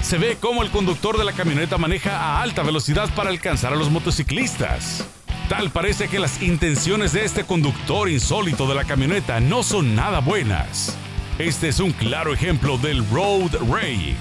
Se 0.00 0.18
ve 0.18 0.36
cómo 0.40 0.62
el 0.62 0.70
conductor 0.70 1.18
de 1.18 1.24
la 1.24 1.32
camioneta 1.32 1.76
maneja 1.76 2.16
a 2.16 2.40
alta 2.40 2.62
velocidad 2.62 3.12
para 3.16 3.30
alcanzar 3.30 3.72
a 3.72 3.76
los 3.76 3.90
motociclistas. 3.90 5.04
Tal 5.48 5.70
parece 5.70 6.08
que 6.08 6.18
las 6.18 6.40
intenciones 6.42 7.12
de 7.12 7.24
este 7.24 7.44
conductor 7.44 8.08
insólito 8.08 8.66
de 8.66 8.74
la 8.74 8.84
camioneta 8.84 9.40
no 9.40 9.62
son 9.62 9.94
nada 9.94 10.20
buenas. 10.20 10.96
Este 11.38 11.68
es 11.68 11.80
un 11.80 11.92
claro 11.92 12.32
ejemplo 12.32 12.78
del 12.78 13.06
road 13.10 13.54
rage. 13.70 14.16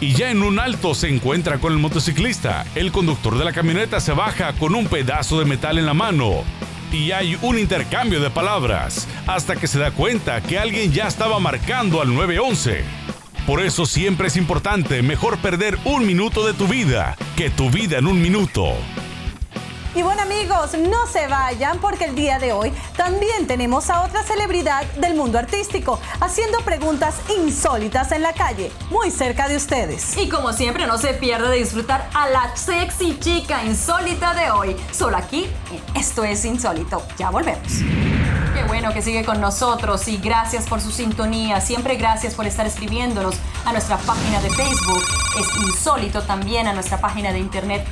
Y 0.00 0.12
ya 0.12 0.30
en 0.30 0.42
un 0.42 0.60
alto 0.60 0.94
se 0.94 1.08
encuentra 1.08 1.58
con 1.58 1.72
el 1.72 1.78
motociclista. 1.78 2.64
El 2.74 2.92
conductor 2.92 3.36
de 3.36 3.44
la 3.44 3.52
camioneta 3.52 4.00
se 4.00 4.12
baja 4.12 4.52
con 4.52 4.74
un 4.74 4.86
pedazo 4.86 5.40
de 5.40 5.44
metal 5.44 5.76
en 5.76 5.86
la 5.86 5.94
mano. 5.94 6.44
Y 6.92 7.10
hay 7.10 7.36
un 7.42 7.58
intercambio 7.58 8.20
de 8.20 8.30
palabras, 8.30 9.06
hasta 9.26 9.56
que 9.56 9.66
se 9.66 9.78
da 9.78 9.90
cuenta 9.90 10.40
que 10.40 10.58
alguien 10.58 10.92
ya 10.92 11.06
estaba 11.06 11.38
marcando 11.38 12.00
al 12.00 12.14
911. 12.14 12.84
Por 13.46 13.60
eso 13.60 13.86
siempre 13.86 14.28
es 14.28 14.36
importante 14.36 15.02
mejor 15.02 15.38
perder 15.38 15.78
un 15.84 16.06
minuto 16.06 16.46
de 16.46 16.54
tu 16.54 16.68
vida 16.68 17.16
que 17.36 17.50
tu 17.50 17.70
vida 17.70 17.98
en 17.98 18.06
un 18.06 18.22
minuto. 18.22 18.74
Y 19.94 20.02
bueno 20.02 20.22
amigos, 20.22 20.74
no 20.74 21.06
se 21.06 21.26
vayan 21.28 21.78
porque 21.78 22.04
el 22.04 22.14
día 22.14 22.38
de 22.38 22.52
hoy 22.52 22.72
también 22.96 23.46
tenemos 23.46 23.88
a 23.88 24.02
otra 24.02 24.22
celebridad 24.22 24.84
del 24.92 25.14
mundo 25.14 25.38
artístico 25.38 25.98
haciendo 26.20 26.58
preguntas 26.60 27.16
insólitas 27.38 28.12
en 28.12 28.22
la 28.22 28.34
calle, 28.34 28.70
muy 28.90 29.10
cerca 29.10 29.48
de 29.48 29.56
ustedes. 29.56 30.16
Y 30.18 30.28
como 30.28 30.52
siempre 30.52 30.86
no 30.86 30.98
se 30.98 31.14
pierde 31.14 31.48
de 31.48 31.56
disfrutar 31.56 32.08
a 32.12 32.28
la 32.28 32.54
sexy 32.54 33.18
chica 33.18 33.64
insólita 33.64 34.34
de 34.34 34.50
hoy, 34.50 34.76
solo 34.92 35.16
aquí 35.16 35.48
Esto 35.94 36.22
es 36.22 36.44
Insólito. 36.44 37.02
Ya 37.18 37.30
volvemos. 37.30 37.68
Qué 38.54 38.64
bueno 38.66 38.92
que 38.92 39.02
sigue 39.02 39.24
con 39.24 39.40
nosotros 39.40 40.06
y 40.08 40.18
gracias 40.18 40.66
por 40.66 40.80
su 40.80 40.90
sintonía. 40.90 41.60
Siempre 41.60 41.96
gracias 41.96 42.34
por 42.34 42.46
estar 42.46 42.66
escribiéndonos 42.66 43.36
a 43.64 43.72
nuestra 43.72 43.96
página 43.98 44.40
de 44.40 44.50
Facebook. 44.50 45.02
Es 45.38 45.46
insólito 45.66 46.22
también 46.22 46.66
a 46.66 46.72
nuestra 46.72 47.00
página 47.00 47.32
de 47.32 47.38
internet 47.38 47.86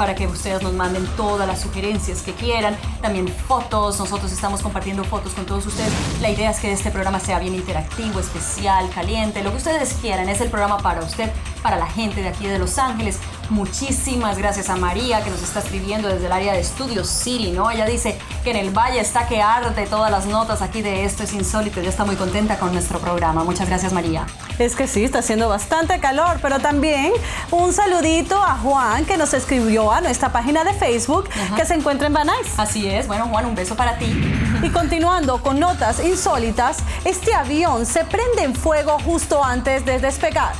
para 0.00 0.14
que 0.14 0.26
ustedes 0.26 0.62
nos 0.62 0.72
manden 0.72 1.06
todas 1.14 1.46
las 1.46 1.60
sugerencias 1.60 2.22
que 2.22 2.32
quieran, 2.32 2.74
también 3.02 3.28
fotos, 3.28 3.98
nosotros 3.98 4.32
estamos 4.32 4.62
compartiendo 4.62 5.04
fotos 5.04 5.34
con 5.34 5.44
todos 5.44 5.66
ustedes. 5.66 5.92
La 6.22 6.30
idea 6.30 6.48
es 6.48 6.58
que 6.58 6.72
este 6.72 6.90
programa 6.90 7.20
sea 7.20 7.38
bien 7.38 7.54
interactivo, 7.54 8.18
especial, 8.18 8.88
caliente, 8.94 9.44
lo 9.44 9.50
que 9.50 9.58
ustedes 9.58 9.92
quieran, 10.00 10.30
es 10.30 10.40
el 10.40 10.48
programa 10.48 10.78
para 10.78 11.02
usted, 11.02 11.30
para 11.62 11.76
la 11.76 11.84
gente 11.84 12.22
de 12.22 12.28
aquí 12.28 12.46
de 12.46 12.58
Los 12.58 12.78
Ángeles. 12.78 13.18
Muchísimas 13.50 14.38
gracias 14.38 14.70
a 14.70 14.76
María 14.76 15.24
que 15.24 15.30
nos 15.30 15.42
está 15.42 15.58
escribiendo 15.58 16.06
desde 16.08 16.26
el 16.26 16.32
área 16.32 16.52
de 16.52 16.62
Studio 16.62 17.04
City, 17.04 17.50
¿no? 17.50 17.68
Ella 17.68 17.84
dice 17.84 18.16
que 18.44 18.52
en 18.52 18.56
el 18.56 18.70
valle 18.70 19.00
está 19.00 19.26
que 19.26 19.42
arde 19.42 19.86
todas 19.86 20.08
las 20.08 20.26
notas 20.26 20.62
aquí 20.62 20.82
de 20.82 21.04
esto 21.04 21.24
es 21.24 21.32
insólito. 21.32 21.80
Ella 21.80 21.88
está 21.88 22.04
muy 22.04 22.14
contenta 22.14 22.60
con 22.60 22.72
nuestro 22.72 23.00
programa. 23.00 23.42
Muchas 23.42 23.68
gracias, 23.68 23.92
María. 23.92 24.24
Es 24.60 24.76
que 24.76 24.86
sí, 24.86 25.02
está 25.02 25.18
haciendo 25.18 25.48
bastante 25.48 25.98
calor, 25.98 26.38
pero 26.40 26.60
también 26.60 27.12
un 27.50 27.72
saludito 27.72 28.40
a 28.40 28.56
Juan 28.56 29.04
que 29.04 29.16
nos 29.16 29.34
escribió 29.34 29.90
a 29.90 30.00
nuestra 30.00 30.30
página 30.30 30.62
de 30.62 30.72
Facebook 30.72 31.28
que 31.56 31.66
se 31.66 31.74
encuentra 31.74 32.06
en 32.06 32.12
Banais. 32.12 32.54
Así 32.56 32.88
es, 32.88 33.08
bueno 33.08 33.26
Juan, 33.26 33.46
un 33.46 33.56
beso 33.56 33.74
para 33.74 33.98
ti. 33.98 34.32
Y 34.62 34.68
continuando 34.70 35.42
con 35.42 35.58
notas 35.58 35.98
insólitas, 36.04 36.78
este 37.04 37.34
avión 37.34 37.84
se 37.84 38.04
prende 38.04 38.44
en 38.44 38.54
fuego 38.54 38.98
justo 39.04 39.42
antes 39.42 39.84
de 39.84 39.98
despegar. 39.98 40.52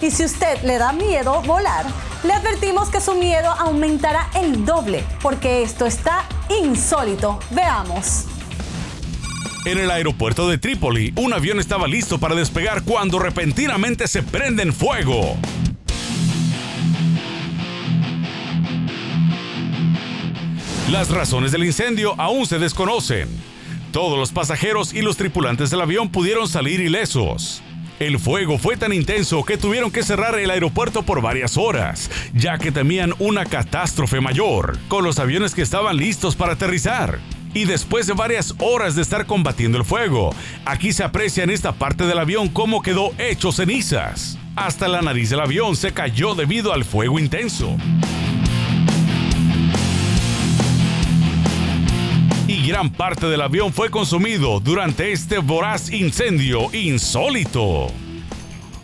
Y 0.00 0.10
si 0.10 0.24
usted 0.24 0.60
le 0.64 0.78
da 0.78 0.92
miedo 0.92 1.40
volar, 1.42 1.86
le 2.24 2.32
advertimos 2.32 2.88
que 2.88 3.00
su 3.00 3.14
miedo 3.14 3.50
aumentará 3.50 4.30
el 4.34 4.64
doble, 4.64 5.04
porque 5.22 5.62
esto 5.62 5.86
está 5.86 6.24
insólito. 6.48 7.38
Veamos. 7.50 8.26
En 9.64 9.78
el 9.78 9.90
aeropuerto 9.90 10.48
de 10.48 10.58
Trípoli, 10.58 11.12
un 11.16 11.32
avión 11.32 11.60
estaba 11.60 11.86
listo 11.86 12.18
para 12.18 12.34
despegar 12.34 12.82
cuando 12.82 13.18
repentinamente 13.18 14.08
se 14.08 14.22
prende 14.22 14.62
en 14.64 14.72
fuego. 14.72 15.36
Las 20.90 21.10
razones 21.10 21.52
del 21.52 21.64
incendio 21.64 22.14
aún 22.20 22.46
se 22.46 22.58
desconocen. 22.58 23.28
Todos 23.92 24.18
los 24.18 24.32
pasajeros 24.32 24.92
y 24.92 25.02
los 25.02 25.16
tripulantes 25.16 25.70
del 25.70 25.80
avión 25.80 26.10
pudieron 26.10 26.48
salir 26.48 26.80
ilesos. 26.80 27.62
El 28.02 28.18
fuego 28.18 28.58
fue 28.58 28.76
tan 28.76 28.92
intenso 28.92 29.44
que 29.44 29.56
tuvieron 29.56 29.92
que 29.92 30.02
cerrar 30.02 30.36
el 30.36 30.50
aeropuerto 30.50 31.04
por 31.04 31.22
varias 31.22 31.56
horas, 31.56 32.10
ya 32.34 32.58
que 32.58 32.72
temían 32.72 33.14
una 33.20 33.44
catástrofe 33.44 34.20
mayor, 34.20 34.76
con 34.88 35.04
los 35.04 35.20
aviones 35.20 35.54
que 35.54 35.62
estaban 35.62 35.96
listos 35.98 36.34
para 36.34 36.54
aterrizar. 36.54 37.20
Y 37.54 37.64
después 37.64 38.08
de 38.08 38.14
varias 38.14 38.56
horas 38.58 38.96
de 38.96 39.02
estar 39.02 39.24
combatiendo 39.26 39.78
el 39.78 39.84
fuego, 39.84 40.34
aquí 40.64 40.92
se 40.92 41.04
aprecia 41.04 41.44
en 41.44 41.50
esta 41.50 41.74
parte 41.74 42.04
del 42.04 42.18
avión 42.18 42.48
cómo 42.48 42.82
quedó 42.82 43.12
hecho 43.18 43.52
cenizas. 43.52 44.36
Hasta 44.56 44.88
la 44.88 45.00
nariz 45.00 45.30
del 45.30 45.38
avión 45.38 45.76
se 45.76 45.92
cayó 45.92 46.34
debido 46.34 46.72
al 46.72 46.84
fuego 46.84 47.20
intenso. 47.20 47.76
Gran 52.72 52.88
parte 52.88 53.26
del 53.26 53.42
avión 53.42 53.70
fue 53.70 53.90
consumido 53.90 54.58
durante 54.58 55.12
este 55.12 55.40
voraz 55.40 55.92
incendio 55.92 56.72
insólito. 56.72 57.88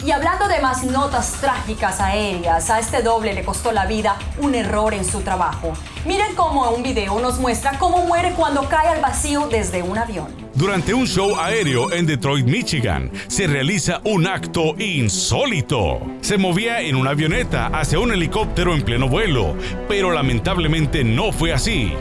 Y 0.04 0.10
hablando 0.10 0.46
de 0.46 0.60
más 0.60 0.84
notas 0.84 1.40
trágicas 1.40 1.98
aéreas, 1.98 2.68
a 2.68 2.80
este 2.80 3.00
doble 3.00 3.32
le 3.32 3.44
costó 3.44 3.72
la 3.72 3.86
vida 3.86 4.18
un 4.40 4.54
error 4.54 4.92
en 4.92 5.06
su 5.06 5.22
trabajo. 5.22 5.72
Miren 6.04 6.34
cómo 6.34 6.68
un 6.70 6.82
video 6.82 7.18
nos 7.18 7.40
muestra 7.40 7.78
cómo 7.78 8.04
muere 8.04 8.32
cuando 8.32 8.68
cae 8.68 8.88
al 8.88 9.00
vacío 9.00 9.48
desde 9.50 9.82
un 9.82 9.96
avión. 9.96 10.26
Durante 10.52 10.92
un 10.92 11.06
show 11.06 11.40
aéreo 11.40 11.90
en 11.90 12.04
Detroit, 12.04 12.44
Michigan, 12.44 13.10
se 13.26 13.46
realiza 13.46 14.02
un 14.04 14.26
acto 14.26 14.76
insólito. 14.78 15.98
Se 16.20 16.36
movía 16.36 16.82
en 16.82 16.94
una 16.94 17.12
avioneta 17.12 17.68
hacia 17.68 17.98
un 18.00 18.12
helicóptero 18.12 18.74
en 18.74 18.82
pleno 18.82 19.08
vuelo, 19.08 19.56
pero 19.88 20.12
lamentablemente 20.12 21.04
no 21.04 21.32
fue 21.32 21.54
así. 21.54 21.94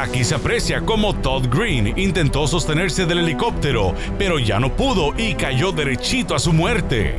Aquí 0.00 0.24
se 0.24 0.34
aprecia 0.34 0.80
cómo 0.80 1.14
Todd 1.14 1.48
Green 1.54 1.92
intentó 1.98 2.46
sostenerse 2.46 3.04
del 3.04 3.18
helicóptero, 3.18 3.94
pero 4.18 4.38
ya 4.38 4.58
no 4.58 4.74
pudo 4.74 5.12
y 5.18 5.34
cayó 5.34 5.72
derechito 5.72 6.34
a 6.34 6.38
su 6.38 6.54
muerte. 6.54 7.16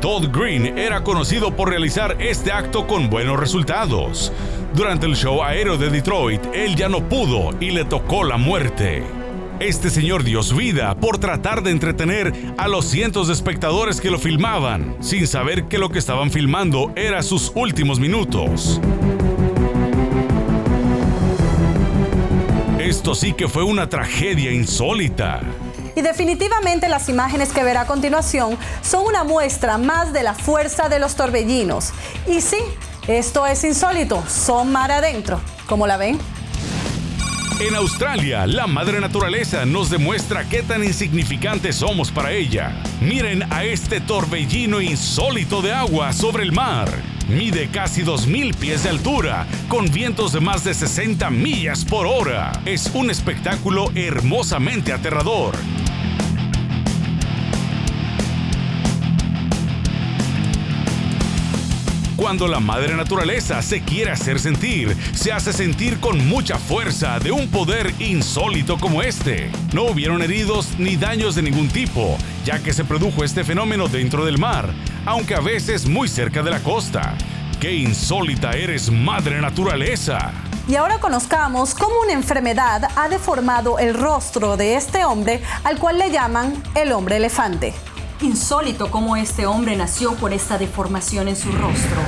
Todd 0.00 0.36
Green 0.36 0.76
era 0.76 1.04
conocido 1.04 1.54
por 1.54 1.68
realizar 1.68 2.16
este 2.18 2.50
acto 2.50 2.88
con 2.88 3.08
buenos 3.08 3.38
resultados. 3.38 4.32
Durante 4.74 5.06
el 5.06 5.14
show 5.14 5.44
aéreo 5.44 5.78
de 5.78 5.90
Detroit, 5.90 6.42
él 6.52 6.74
ya 6.74 6.88
no 6.88 7.08
pudo 7.08 7.50
y 7.60 7.70
le 7.70 7.84
tocó 7.84 8.24
la 8.24 8.36
muerte. 8.36 9.04
Este 9.60 9.90
señor 9.90 10.24
dio 10.24 10.42
su 10.42 10.56
vida 10.56 10.96
por 10.96 11.18
tratar 11.18 11.62
de 11.62 11.70
entretener 11.70 12.32
a 12.58 12.66
los 12.66 12.84
cientos 12.84 13.28
de 13.28 13.32
espectadores 13.32 14.00
que 14.00 14.10
lo 14.10 14.18
filmaban, 14.18 14.96
sin 14.98 15.28
saber 15.28 15.66
que 15.66 15.78
lo 15.78 15.90
que 15.90 16.00
estaban 16.00 16.32
filmando 16.32 16.92
era 16.96 17.22
sus 17.22 17.52
últimos 17.54 18.00
minutos. 18.00 18.80
Esto 22.94 23.16
sí 23.16 23.32
que 23.32 23.48
fue 23.48 23.64
una 23.64 23.88
tragedia 23.88 24.52
insólita. 24.52 25.40
Y 25.96 26.00
definitivamente 26.00 26.88
las 26.88 27.08
imágenes 27.08 27.52
que 27.52 27.64
verá 27.64 27.80
a 27.80 27.86
continuación 27.88 28.56
son 28.82 29.04
una 29.04 29.24
muestra 29.24 29.78
más 29.78 30.12
de 30.12 30.22
la 30.22 30.32
fuerza 30.32 30.88
de 30.88 31.00
los 31.00 31.16
torbellinos. 31.16 31.92
Y 32.28 32.40
sí, 32.40 32.58
esto 33.08 33.48
es 33.48 33.64
insólito, 33.64 34.22
son 34.28 34.70
mar 34.70 34.92
adentro. 34.92 35.40
¿Cómo 35.66 35.88
la 35.88 35.96
ven? 35.96 36.20
En 37.58 37.74
Australia, 37.74 38.46
la 38.46 38.68
madre 38.68 39.00
naturaleza 39.00 39.66
nos 39.66 39.90
demuestra 39.90 40.48
qué 40.48 40.62
tan 40.62 40.84
insignificantes 40.84 41.74
somos 41.74 42.12
para 42.12 42.30
ella. 42.30 42.80
Miren 43.00 43.52
a 43.52 43.64
este 43.64 44.00
torbellino 44.00 44.80
insólito 44.80 45.62
de 45.62 45.72
agua 45.72 46.12
sobre 46.12 46.44
el 46.44 46.52
mar. 46.52 46.88
Mide 47.28 47.68
casi 47.68 48.02
2.000 48.02 48.54
pies 48.54 48.82
de 48.82 48.90
altura, 48.90 49.46
con 49.68 49.90
vientos 49.90 50.34
de 50.34 50.40
más 50.40 50.62
de 50.62 50.74
60 50.74 51.30
millas 51.30 51.82
por 51.84 52.06
hora. 52.06 52.52
Es 52.66 52.90
un 52.92 53.10
espectáculo 53.10 53.90
hermosamente 53.94 54.92
aterrador. 54.92 55.54
Cuando 62.16 62.46
la 62.46 62.60
madre 62.60 62.94
naturaleza 62.94 63.60
se 63.60 63.82
quiere 63.82 64.12
hacer 64.12 64.38
sentir, 64.38 64.96
se 65.14 65.32
hace 65.32 65.52
sentir 65.52 65.98
con 65.98 66.28
mucha 66.28 66.60
fuerza 66.60 67.18
de 67.18 67.32
un 67.32 67.48
poder 67.48 67.92
insólito 67.98 68.78
como 68.78 69.02
este. 69.02 69.50
No 69.72 69.86
hubieron 69.86 70.22
heridos 70.22 70.78
ni 70.78 70.96
daños 70.96 71.34
de 71.34 71.42
ningún 71.42 71.68
tipo, 71.68 72.16
ya 72.44 72.60
que 72.60 72.72
se 72.72 72.84
produjo 72.84 73.24
este 73.24 73.42
fenómeno 73.42 73.88
dentro 73.88 74.24
del 74.24 74.38
mar, 74.38 74.72
aunque 75.06 75.34
a 75.34 75.40
veces 75.40 75.88
muy 75.88 76.06
cerca 76.06 76.44
de 76.44 76.52
la 76.52 76.60
costa. 76.60 77.16
¡Qué 77.60 77.74
insólita 77.74 78.52
eres, 78.52 78.92
madre 78.92 79.40
naturaleza! 79.40 80.30
Y 80.68 80.76
ahora 80.76 81.00
conozcamos 81.00 81.74
cómo 81.74 81.96
una 82.00 82.12
enfermedad 82.12 82.90
ha 82.94 83.08
deformado 83.08 83.80
el 83.80 83.92
rostro 83.92 84.56
de 84.56 84.76
este 84.76 85.04
hombre 85.04 85.42
al 85.64 85.78
cual 85.78 85.98
le 85.98 86.12
llaman 86.12 86.62
el 86.76 86.92
hombre 86.92 87.16
elefante. 87.16 87.74
Insólito 88.24 88.90
cómo 88.90 89.16
este 89.16 89.44
hombre 89.44 89.76
nació 89.76 90.16
con 90.16 90.32
esta 90.32 90.56
deformación 90.56 91.28
en 91.28 91.36
su 91.36 91.52
rostro. 91.52 92.00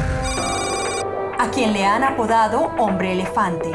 A 1.39 1.51
quien 1.51 1.75
le 1.75 1.85
han 1.85 2.05
apodado 2.05 2.71
hombre 2.79 3.13
elefante. 3.13 3.71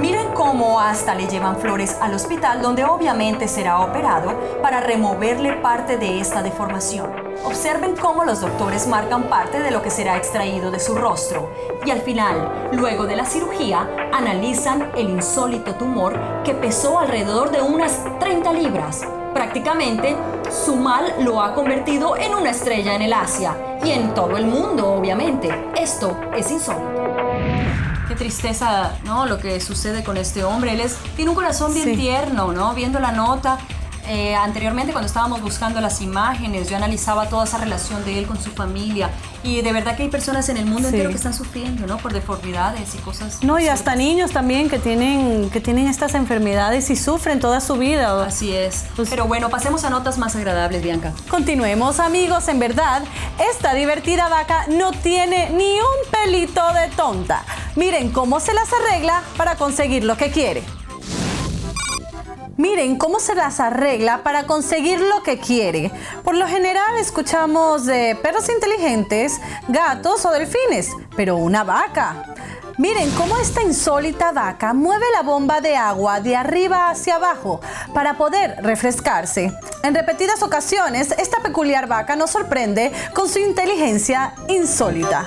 Miren 0.00 0.28
cómo 0.32 0.80
hasta 0.80 1.14
le 1.14 1.26
llevan 1.26 1.58
flores 1.58 1.98
al 2.00 2.14
hospital 2.14 2.62
donde 2.62 2.84
obviamente 2.84 3.46
será 3.46 3.80
operado 3.80 4.32
para 4.62 4.80
removerle 4.80 5.52
parte 5.56 5.98
de 5.98 6.18
esta 6.18 6.42
deformación. 6.42 7.12
Observen 7.44 7.94
cómo 7.94 8.24
los 8.24 8.40
doctores 8.40 8.86
marcan 8.86 9.24
parte 9.24 9.60
de 9.60 9.70
lo 9.70 9.82
que 9.82 9.90
será 9.90 10.16
extraído 10.16 10.70
de 10.70 10.80
su 10.80 10.94
rostro 10.94 11.50
y 11.84 11.90
al 11.90 12.00
final, 12.00 12.70
luego 12.72 13.04
de 13.04 13.16
la 13.16 13.26
cirugía, 13.26 13.86
analizan 14.14 14.90
el 14.96 15.10
insólito 15.10 15.74
tumor 15.74 16.18
que 16.42 16.54
pesó 16.54 16.98
alrededor 16.98 17.50
de 17.50 17.60
unas 17.60 17.98
30 18.18 18.50
libras. 18.54 19.02
Prácticamente, 19.34 20.16
su 20.50 20.76
mal 20.76 21.14
lo 21.20 21.42
ha 21.42 21.54
convertido 21.54 22.16
en 22.16 22.34
una 22.34 22.50
estrella 22.50 22.94
en 22.94 23.02
el 23.02 23.12
Asia 23.12 23.56
y 23.82 23.90
en 23.90 24.12
todo 24.14 24.36
el 24.36 24.46
mundo, 24.46 24.92
obviamente. 24.92 25.48
Esto 25.76 26.18
es 26.36 26.50
insólito. 26.50 26.90
Qué 28.08 28.14
tristeza, 28.14 28.98
¿no? 29.04 29.24
Lo 29.26 29.38
que 29.38 29.60
sucede 29.60 30.04
con 30.04 30.16
este 30.16 30.44
hombre. 30.44 30.72
Él 30.72 30.80
es, 30.80 30.98
tiene 31.16 31.30
un 31.30 31.34
corazón 31.34 31.72
bien 31.72 31.96
tierno, 31.96 32.52
¿no? 32.52 32.74
Viendo 32.74 32.98
la 33.00 33.12
nota, 33.12 33.58
eh, 34.08 34.34
anteriormente 34.34 34.92
cuando 34.92 35.06
estábamos 35.06 35.42
buscando 35.42 35.80
las 35.80 36.00
imágenes, 36.00 36.68
yo 36.68 36.76
analizaba 36.76 37.28
toda 37.28 37.44
esa 37.44 37.58
relación 37.58 38.04
de 38.04 38.18
él 38.18 38.26
con 38.26 38.40
su 38.40 38.50
familia 38.50 39.10
y 39.44 39.62
de 39.62 39.72
verdad 39.72 39.96
que 39.96 40.04
hay 40.04 40.08
personas 40.08 40.48
en 40.48 40.56
el 40.56 40.66
mundo 40.66 40.88
entero 40.88 41.10
que 41.10 41.16
están 41.16 41.34
sufriendo, 41.34 41.86
¿no? 41.86 41.98
Por 41.98 42.12
deformidades 42.12 42.94
y 42.94 42.98
cosas. 42.98 43.42
No, 43.42 43.58
y 43.58 43.68
hasta 43.68 43.94
niños 43.94 44.32
también 44.32 44.68
que 44.68 44.78
tienen, 44.78 45.50
que 45.50 45.60
tienen 45.60 45.86
estas 45.86 46.14
enfermedades 46.14 46.90
y 46.90 46.96
sufren 46.96 47.40
toda 47.40 47.60
su 47.60 47.76
vida. 47.76 48.24
Así 48.24 48.52
es. 48.52 48.86
Pues 48.96 49.08
Pero 49.08 49.26
bueno, 49.26 49.50
pasemos 49.50 49.84
a 49.84 49.90
notas 49.90 50.18
más 50.18 50.34
agradables, 50.36 50.82
Bianca. 50.82 51.12
Continuemos, 51.28 52.00
amigos. 52.00 52.48
En 52.48 52.58
verdad, 52.58 53.02
esta 53.50 53.74
divertida 53.74 54.28
vaca 54.28 54.66
no 54.68 54.92
tiene 54.92 55.50
ni 55.50 55.74
un 55.74 56.10
pelito 56.10 56.62
de 56.72 56.88
tonta. 56.96 57.44
Miren 57.76 58.10
cómo 58.10 58.40
se 58.40 58.52
las 58.52 58.68
arregla 58.72 59.22
para 59.36 59.56
conseguir 59.56 60.04
lo 60.04 60.16
que 60.16 60.30
quiere. 60.30 60.62
Miren 62.62 62.96
cómo 62.96 63.18
se 63.18 63.34
las 63.34 63.58
arregla 63.58 64.22
para 64.22 64.46
conseguir 64.46 65.00
lo 65.00 65.24
que 65.24 65.40
quiere. 65.40 65.90
Por 66.22 66.36
lo 66.36 66.46
general 66.46 66.96
escuchamos 66.96 67.86
de 67.86 68.16
perros 68.22 68.48
inteligentes, 68.48 69.40
gatos 69.66 70.24
o 70.24 70.30
delfines, 70.30 70.90
pero 71.16 71.38
una 71.38 71.64
vaca. 71.64 72.24
Miren 72.78 73.10
cómo 73.16 73.36
esta 73.38 73.64
insólita 73.64 74.30
vaca 74.30 74.74
mueve 74.74 75.06
la 75.12 75.22
bomba 75.22 75.60
de 75.60 75.74
agua 75.74 76.20
de 76.20 76.36
arriba 76.36 76.88
hacia 76.88 77.16
abajo 77.16 77.60
para 77.92 78.16
poder 78.16 78.54
refrescarse. 78.62 79.52
En 79.82 79.96
repetidas 79.96 80.40
ocasiones, 80.44 81.10
esta 81.18 81.42
peculiar 81.42 81.88
vaca 81.88 82.14
nos 82.14 82.30
sorprende 82.30 82.92
con 83.12 83.28
su 83.28 83.40
inteligencia 83.40 84.34
insólita. 84.46 85.26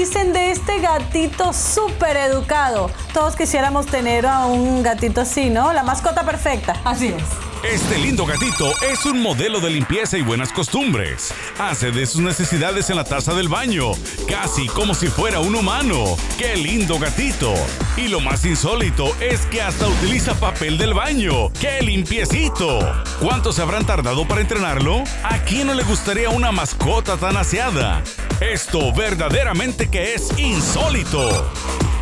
Dicen 0.00 0.32
de 0.32 0.50
este 0.50 0.80
gatito 0.80 1.52
súper 1.52 2.16
educado? 2.16 2.90
Todos 3.12 3.36
quisiéramos 3.36 3.84
tener 3.84 4.24
a 4.24 4.46
un 4.46 4.82
gatito 4.82 5.20
así, 5.20 5.50
¿no? 5.50 5.74
La 5.74 5.82
mascota 5.82 6.24
perfecta. 6.24 6.74
Así 6.84 7.08
es. 7.08 7.22
Este 7.62 7.98
lindo 7.98 8.24
gatito 8.24 8.72
es 8.90 9.04
un 9.04 9.20
modelo 9.20 9.60
de 9.60 9.68
limpieza 9.68 10.16
y 10.16 10.22
buenas 10.22 10.50
costumbres. 10.50 11.34
Hace 11.58 11.90
de 11.90 12.06
sus 12.06 12.22
necesidades 12.22 12.88
en 12.88 12.96
la 12.96 13.04
taza 13.04 13.34
del 13.34 13.48
baño, 13.48 13.92
casi 14.26 14.66
como 14.68 14.94
si 14.94 15.08
fuera 15.08 15.40
un 15.40 15.54
humano. 15.54 16.16
¡Qué 16.38 16.56
lindo 16.56 16.98
gatito! 16.98 17.52
Y 17.98 18.08
lo 18.08 18.20
más 18.20 18.46
insólito 18.46 19.14
es 19.20 19.44
que 19.46 19.60
hasta 19.60 19.86
utiliza 19.86 20.32
papel 20.32 20.78
del 20.78 20.94
baño. 20.94 21.52
¡Qué 21.60 21.82
limpiecito! 21.82 22.78
¿Cuánto 23.20 23.52
se 23.52 23.60
habrán 23.60 23.84
tardado 23.84 24.26
para 24.26 24.40
entrenarlo? 24.40 25.04
¿A 25.22 25.36
quién 25.44 25.66
no 25.66 25.74
le 25.74 25.82
gustaría 25.82 26.30
una 26.30 26.52
mascota 26.52 27.18
tan 27.18 27.36
aseada? 27.36 28.02
Esto 28.40 28.90
verdaderamente 28.94 29.90
que 29.90 30.14
es 30.14 30.38
insólito. 30.38 31.28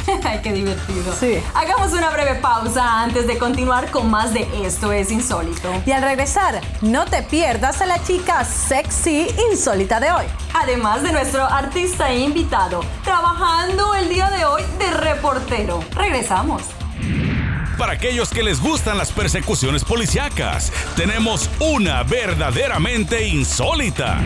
Ay, 0.24 0.38
qué 0.40 0.52
divertido. 0.52 1.12
Sí. 1.18 1.42
Hagamos 1.52 1.92
una 1.92 2.10
breve 2.10 2.36
pausa 2.36 3.02
antes 3.02 3.26
de 3.26 3.36
continuar 3.38 3.90
con 3.90 4.08
más 4.08 4.32
de 4.32 4.46
Esto 4.64 4.92
es 4.92 5.10
Insólito. 5.10 5.68
Y 5.84 5.90
al 5.90 6.02
regresar, 6.02 6.60
no 6.80 7.06
te 7.06 7.24
pierdas 7.24 7.82
a 7.82 7.86
la 7.86 8.00
chica 8.04 8.44
sexy 8.44 9.26
insólita 9.50 9.98
de 9.98 10.12
hoy. 10.12 10.26
Además 10.54 11.02
de 11.02 11.10
nuestro 11.10 11.42
artista 11.42 12.14
invitado, 12.14 12.84
trabajando 13.02 13.96
el 13.96 14.08
día 14.08 14.30
de 14.30 14.44
hoy 14.44 14.62
de 14.78 14.90
reportero. 14.92 15.80
Regresamos. 15.96 16.62
Para 17.78 17.92
aquellos 17.92 18.30
que 18.30 18.42
les 18.42 18.60
gustan 18.60 18.98
las 18.98 19.12
persecuciones 19.12 19.84
policíacas, 19.84 20.72
tenemos 20.96 21.48
una 21.60 22.02
verdaderamente 22.02 23.28
insólita. 23.28 24.20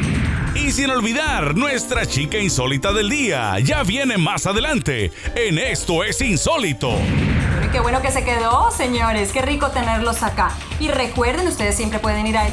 Y 0.55 0.73
sin 0.73 0.89
olvidar, 0.89 1.55
nuestra 1.55 2.07
chica 2.07 2.39
insólita 2.39 2.95
del 2.95 3.11
día 3.11 3.59
ya 3.59 3.83
viene 3.83 4.17
más 4.17 4.47
adelante 4.47 5.13
en 5.35 5.59
Esto 5.59 6.03
es 6.03 6.23
Insólito. 6.23 6.97
Qué 7.73 7.81
bueno 7.81 8.01
que 8.01 8.11
se 8.11 8.25
quedó, 8.25 8.71
señores. 8.71 9.33
Qué 9.33 9.43
rico 9.43 9.71
tenerlos 9.71 10.23
acá. 10.23 10.53
Y 10.81 10.89
recuerden, 10.89 11.47
ustedes 11.47 11.77
siempre 11.77 11.99
pueden 11.99 12.27
ir 12.27 12.39
a 12.39 12.47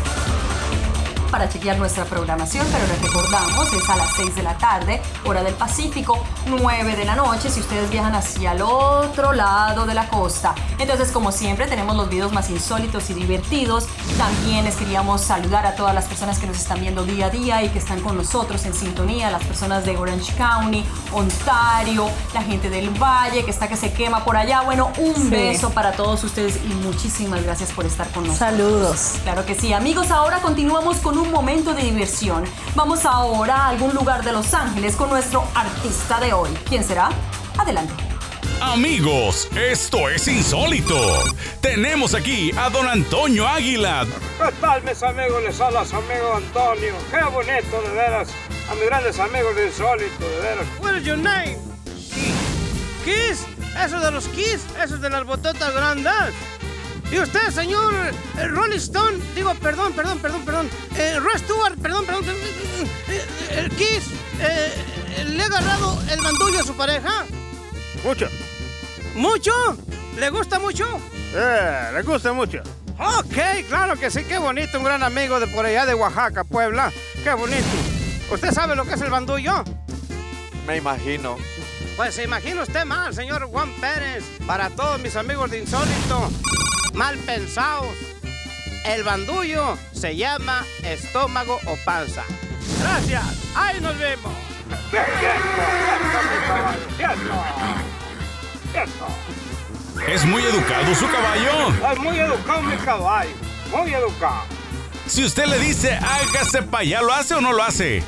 para 1.30 1.50
chequear 1.50 1.78
nuestra 1.78 2.06
programación, 2.06 2.66
pero 2.72 2.88
les 2.88 3.02
recordamos, 3.02 3.72
es 3.74 3.90
a 3.90 3.96
las 3.96 4.14
6 4.16 4.36
de 4.36 4.44
la 4.44 4.58
tarde, 4.58 5.02
hora 5.26 5.44
del 5.44 5.54
Pacífico, 5.54 6.24
9 6.48 6.96
de 6.96 7.06
la 7.06 7.16
noche, 7.16 7.50
si 7.50 7.60
ustedes 7.60 7.90
viajan 7.90 8.16
hacia 8.16 8.54
el 8.54 8.62
otro 8.62 9.34
lado 9.34 9.86
de 9.86 9.94
la 9.94 10.10
costa. 10.10 10.56
Entonces, 10.78 11.12
como 11.12 11.32
siempre, 11.32 11.68
tenemos 11.68 11.96
los 11.96 12.10
videos 12.10 12.32
más 12.32 12.50
insólitos 12.50 13.10
y 13.10 13.14
divertidos. 13.14 13.88
También 14.18 14.66
les 14.66 14.76
queríamos 14.76 15.22
saludar 15.22 15.66
a 15.66 15.76
todas 15.76 15.94
las 15.94 16.06
personas 16.06 16.40
que 16.40 16.48
nos 16.48 16.58
están 16.58 16.80
viendo 16.80 17.04
día 17.04 17.28
a 17.28 17.30
día 17.30 17.64
y 17.64 17.70
que 17.70 17.80
están 17.80 18.02
con 18.02 18.18
nosotros 18.18 18.66
en 18.66 18.74
sintonía, 18.74 19.30
las 19.30 19.44
personas 19.44 19.86
de 19.86 19.98
Orange 19.98 20.34
County, 20.36 20.84
Ontario, 21.14 22.10
la 22.34 22.42
gente 22.42 22.70
del 22.70 22.90
Valle 22.90 23.44
que 23.46 23.52
está 23.52 23.68
que 23.68 23.78
se 23.78 23.94
quema 23.94 24.24
por 24.24 24.38
allá. 24.38 24.62
Bueno, 24.62 24.92
un 24.98 25.30
beso 25.30 25.70
para 25.72 25.92
todos 25.92 26.24
ustedes 26.24 26.60
y 26.64 26.74
muchísimas 26.86 27.44
gracias 27.44 27.72
por 27.72 27.86
estar 27.86 28.08
con 28.10 28.26
nosotros. 28.26 28.50
Saludos. 28.50 29.14
Claro 29.24 29.46
que 29.46 29.56
sí, 29.56 29.74
amigos, 29.74 30.12
ahora 30.12 30.40
continuamos 30.40 30.98
con 30.98 31.19
un 31.20 31.32
momento 31.32 31.74
de 31.74 31.84
diversión. 31.84 32.44
Vamos 32.76 33.06
ahora 33.06 33.56
a 33.56 33.70
algún 33.70 33.94
lugar 33.94 34.24
de 34.24 34.32
Los 34.32 34.54
Ángeles 34.54 34.96
con 34.96 35.10
nuestro 35.10 35.44
artista 35.54 36.20
de 36.20 36.34
hoy. 36.34 36.50
¿Quién 36.68 36.84
será? 36.84 37.10
Adelante. 37.58 37.94
Amigos, 38.62 39.48
esto 39.56 40.10
es 40.10 40.28
insólito. 40.28 40.98
Tenemos 41.62 42.14
aquí 42.14 42.52
a 42.58 42.70
don 42.70 42.88
Antonio 42.88 43.48
Águila. 43.48 44.06
¿Qué 44.38 44.52
tal, 44.60 44.84
mis 44.84 45.02
amigos? 45.02 45.44
Les 45.44 45.60
habla 45.62 45.86
su 45.86 45.96
amigo 45.96 46.36
Antonio. 46.36 46.94
Qué 47.10 47.24
bonito, 47.24 47.82
de 47.82 47.94
veras. 47.94 48.30
A 48.70 48.76
mis 48.76 48.86
grandes 48.86 49.20
amigos 49.20 49.56
de 49.56 49.68
insólito, 49.68 50.28
de 50.28 50.40
veras. 50.42 50.68
What 50.82 50.96
is 50.96 51.04
your 51.04 51.18
name? 51.18 51.58
Kiss. 53.06 53.46
Eso 53.82 54.00
de 54.00 54.12
los 54.12 54.28
Kiss, 54.28 54.66
eso 54.84 54.98
de 54.98 55.10
las 55.10 55.24
bototas 55.24 55.74
grandes. 55.74 56.34
Y 57.12 57.20
usted, 57.20 57.50
señor 57.50 57.94
eh, 58.38 58.48
Rolling 58.48 58.78
Stone, 58.78 59.18
digo, 59.34 59.54
perdón, 59.56 59.94
perdón, 59.94 60.20
perdón, 60.20 60.46
perdón. 60.46 60.70
Eh, 60.96 61.20
Roy 61.20 61.40
Stewart, 61.40 61.78
perdón, 61.82 62.06
perdón. 62.06 62.26
perdón, 62.26 62.42
eh, 63.08 63.26
el 63.52 63.70
Kiss, 63.72 64.12
eh, 64.40 65.26
¿le 65.26 65.42
ha 65.42 65.46
agarrado 65.48 66.00
el 66.12 66.22
bandullo 66.22 66.60
a 66.60 66.64
su 66.64 66.76
pareja? 66.76 67.26
Mucho. 68.04 68.28
¿Mucho? 69.16 69.52
¿Le 70.18 70.30
gusta 70.30 70.60
mucho? 70.60 71.00
Eh, 71.34 71.92
le 71.94 72.02
gusta 72.04 72.32
mucho. 72.32 72.60
Ok, 73.00 73.66
claro 73.68 73.96
que 73.96 74.12
sí, 74.12 74.24
qué 74.26 74.38
bonito, 74.38 74.78
un 74.78 74.84
gran 74.84 75.02
amigo 75.04 75.40
de 75.40 75.48
por 75.48 75.66
allá 75.66 75.86
de 75.86 75.94
Oaxaca, 75.96 76.44
Puebla. 76.44 76.92
Qué 77.24 77.34
bonito. 77.34 77.66
¿Usted 78.32 78.52
sabe 78.52 78.76
lo 78.76 78.86
que 78.86 78.94
es 78.94 79.02
el 79.02 79.10
bandullo? 79.10 79.64
Me 80.68 80.78
imagino. 80.78 81.38
Pues 81.96 82.16
se 82.16 82.24
imagina 82.24 82.62
usted 82.62 82.86
mal, 82.86 83.14
señor 83.16 83.44
Juan 83.50 83.72
Pérez. 83.82 84.24
Para 84.46 84.70
todos 84.70 85.00
mis 85.00 85.16
amigos 85.16 85.50
de 85.50 85.60
Insólito, 85.60 86.30
mal 86.94 87.18
pensados. 87.20 87.96
El 88.86 89.04
bandullo 89.04 89.78
se 89.92 90.16
llama 90.16 90.66
estómago 90.84 91.60
o 91.66 91.78
panza. 91.86 92.24
Gracias. 92.82 93.24
Ahí 93.56 93.80
nos 93.82 93.98
vemos. 93.98 94.34
Bien, 94.92 95.04
bien. 95.20 95.34
Es 100.08 100.26
muy 100.26 100.42
educado 100.44 100.96
su 100.96 101.10
caballo. 101.10 101.92
Es 101.92 102.00
muy 102.00 102.20
educado 102.20 102.62
mi 102.62 102.78
caballo. 102.78 103.32
Muy 103.72 103.94
educado. 103.94 104.44
Si 105.08 105.24
usted 105.24 105.46
le 105.46 105.60
dice 105.60 105.94
hágase 105.94 106.62
para 106.64 106.82
allá, 106.82 107.02
¿lo 107.02 107.14
hace 107.14 107.36
o 107.36 107.42
no 107.42 107.52
lo 107.52 107.64
hace? 107.64 108.04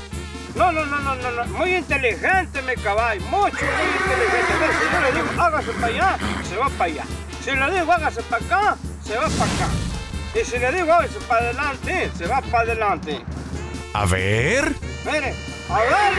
No, 0.56 0.72
no, 0.72 0.86
no, 0.86 1.00
no, 1.00 1.15
no, 1.15 1.32
no. 1.32 1.46
Muy 1.58 1.76
inteligente 1.76 2.62
mi 2.62 2.76
caballo. 2.76 3.22
Mucho, 3.26 3.39
muy 3.39 3.48
inteligente. 3.50 4.54
A 4.54 4.58
ver, 4.60 4.72
si 4.72 4.94
yo 4.94 5.02
le 5.02 5.12
digo 5.12 5.41
hágase 5.41 5.72
para 5.74 5.88
allá, 5.88 6.17
se 6.48 6.56
va 6.58 6.70
para 6.70 6.86
allá. 6.86 7.04
Si 7.43 7.51
le 7.51 7.71
digo 7.71 7.91
hágase 7.91 8.21
para 8.23 8.45
acá, 8.45 8.77
se 9.04 9.15
va 9.15 9.27
para 9.27 9.51
acá. 9.51 9.67
Y 10.39 10.45
si 10.45 10.60
le 10.60 10.71
digo 10.71 10.93
hágase 10.93 11.19
para 11.27 11.41
adelante, 11.41 12.12
se 12.17 12.27
va 12.27 12.41
para 12.41 12.63
adelante. 12.63 13.25
A 13.93 14.06
ver. 14.06 14.75
Mire, 15.06 15.34
a 15.69 15.80
ver, 15.80 16.13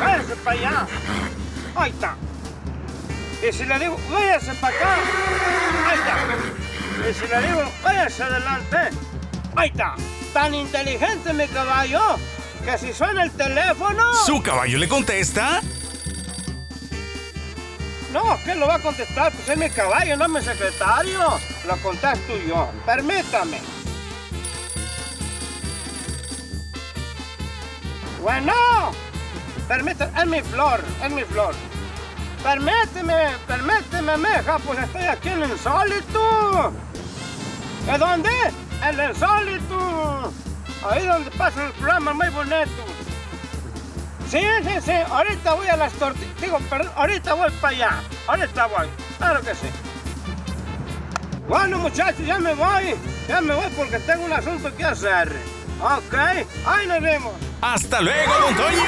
váyase 0.00 0.36
para 0.36 0.58
allá. 0.58 0.86
Ahí 1.74 1.90
está. 1.90 2.16
Y 3.46 3.52
si 3.52 3.64
le 3.64 3.78
digo, 3.78 3.98
váyase 4.10 4.54
para 4.54 4.76
acá, 4.76 4.96
ahí 5.88 5.98
está. 5.98 7.10
Y 7.10 7.14
si 7.14 7.26
le 7.26 7.46
digo, 7.46 7.72
váyase 7.82 8.22
adelante, 8.22 8.76
ahí 9.56 9.68
está. 9.68 9.94
Tan 10.32 10.54
inteligente 10.54 11.32
mi 11.32 11.46
caballo, 11.48 12.18
que 12.64 12.78
si 12.78 12.92
suena 12.92 13.24
el 13.24 13.32
teléfono... 13.32 14.02
¿Su 14.24 14.42
caballo 14.42 14.78
le 14.78 14.88
contesta? 14.88 15.60
No, 18.12 18.38
¿quién 18.44 18.60
lo 18.60 18.68
va 18.68 18.76
a 18.76 18.78
contestar? 18.78 19.32
Pues 19.32 19.48
es 19.48 19.56
mi 19.56 19.68
caballo, 19.68 20.16
no 20.16 20.28
mi 20.28 20.40
secretario. 20.40 21.20
Lo 21.66 21.76
contesto 21.78 22.36
yo. 22.46 22.70
Permítame. 22.84 23.60
Bueno, 28.22 28.52
permítame, 29.68 30.20
es 30.20 30.26
mi 30.26 30.42
flor, 30.42 30.80
es 31.04 31.10
mi 31.12 31.22
flor. 31.22 31.54
Permíteme, 32.42 33.28
permíteme, 33.46 34.16
meja, 34.16 34.58
pues 34.58 34.78
estoy 34.80 35.04
aquí 35.04 35.28
en 35.28 35.42
el 35.44 35.50
insólito. 35.50 36.72
¿De 37.86 37.98
dónde? 37.98 38.30
En 38.82 39.00
el 39.00 39.10
insólito. 39.10 40.32
Ahí 40.90 41.06
donde 41.06 41.30
pasan 41.32 41.66
los 41.66 41.76
programas 41.76 42.14
muy 42.14 42.28
bonitos. 42.30 42.95
Sí, 44.36 44.42
sí, 44.64 44.70
sí, 44.84 44.92
ahorita 44.92 45.54
voy 45.54 45.66
a 45.68 45.78
las 45.78 45.94
tortillas. 45.94 46.40
Digo, 46.42 46.58
perdón, 46.68 46.92
ahorita 46.94 47.32
voy 47.32 47.50
para 47.52 47.74
allá. 47.74 48.02
Ahorita 48.26 48.66
voy, 48.66 48.86
claro 49.16 49.40
que 49.40 49.54
sí. 49.54 49.68
Bueno, 51.48 51.78
muchachos, 51.78 52.26
ya 52.26 52.38
me 52.38 52.52
voy. 52.52 52.96
Ya 53.26 53.40
me 53.40 53.54
voy 53.54 53.68
porque 53.74 53.98
tengo 54.00 54.26
un 54.26 54.32
asunto 54.34 54.76
que 54.76 54.84
hacer. 54.84 55.32
Ok, 55.80 56.14
ahí 56.66 56.86
nos 56.86 57.00
vemos. 57.00 57.32
¡Hasta 57.62 58.02
luego, 58.02 58.34
don 58.34 58.54
Toño! 58.56 58.82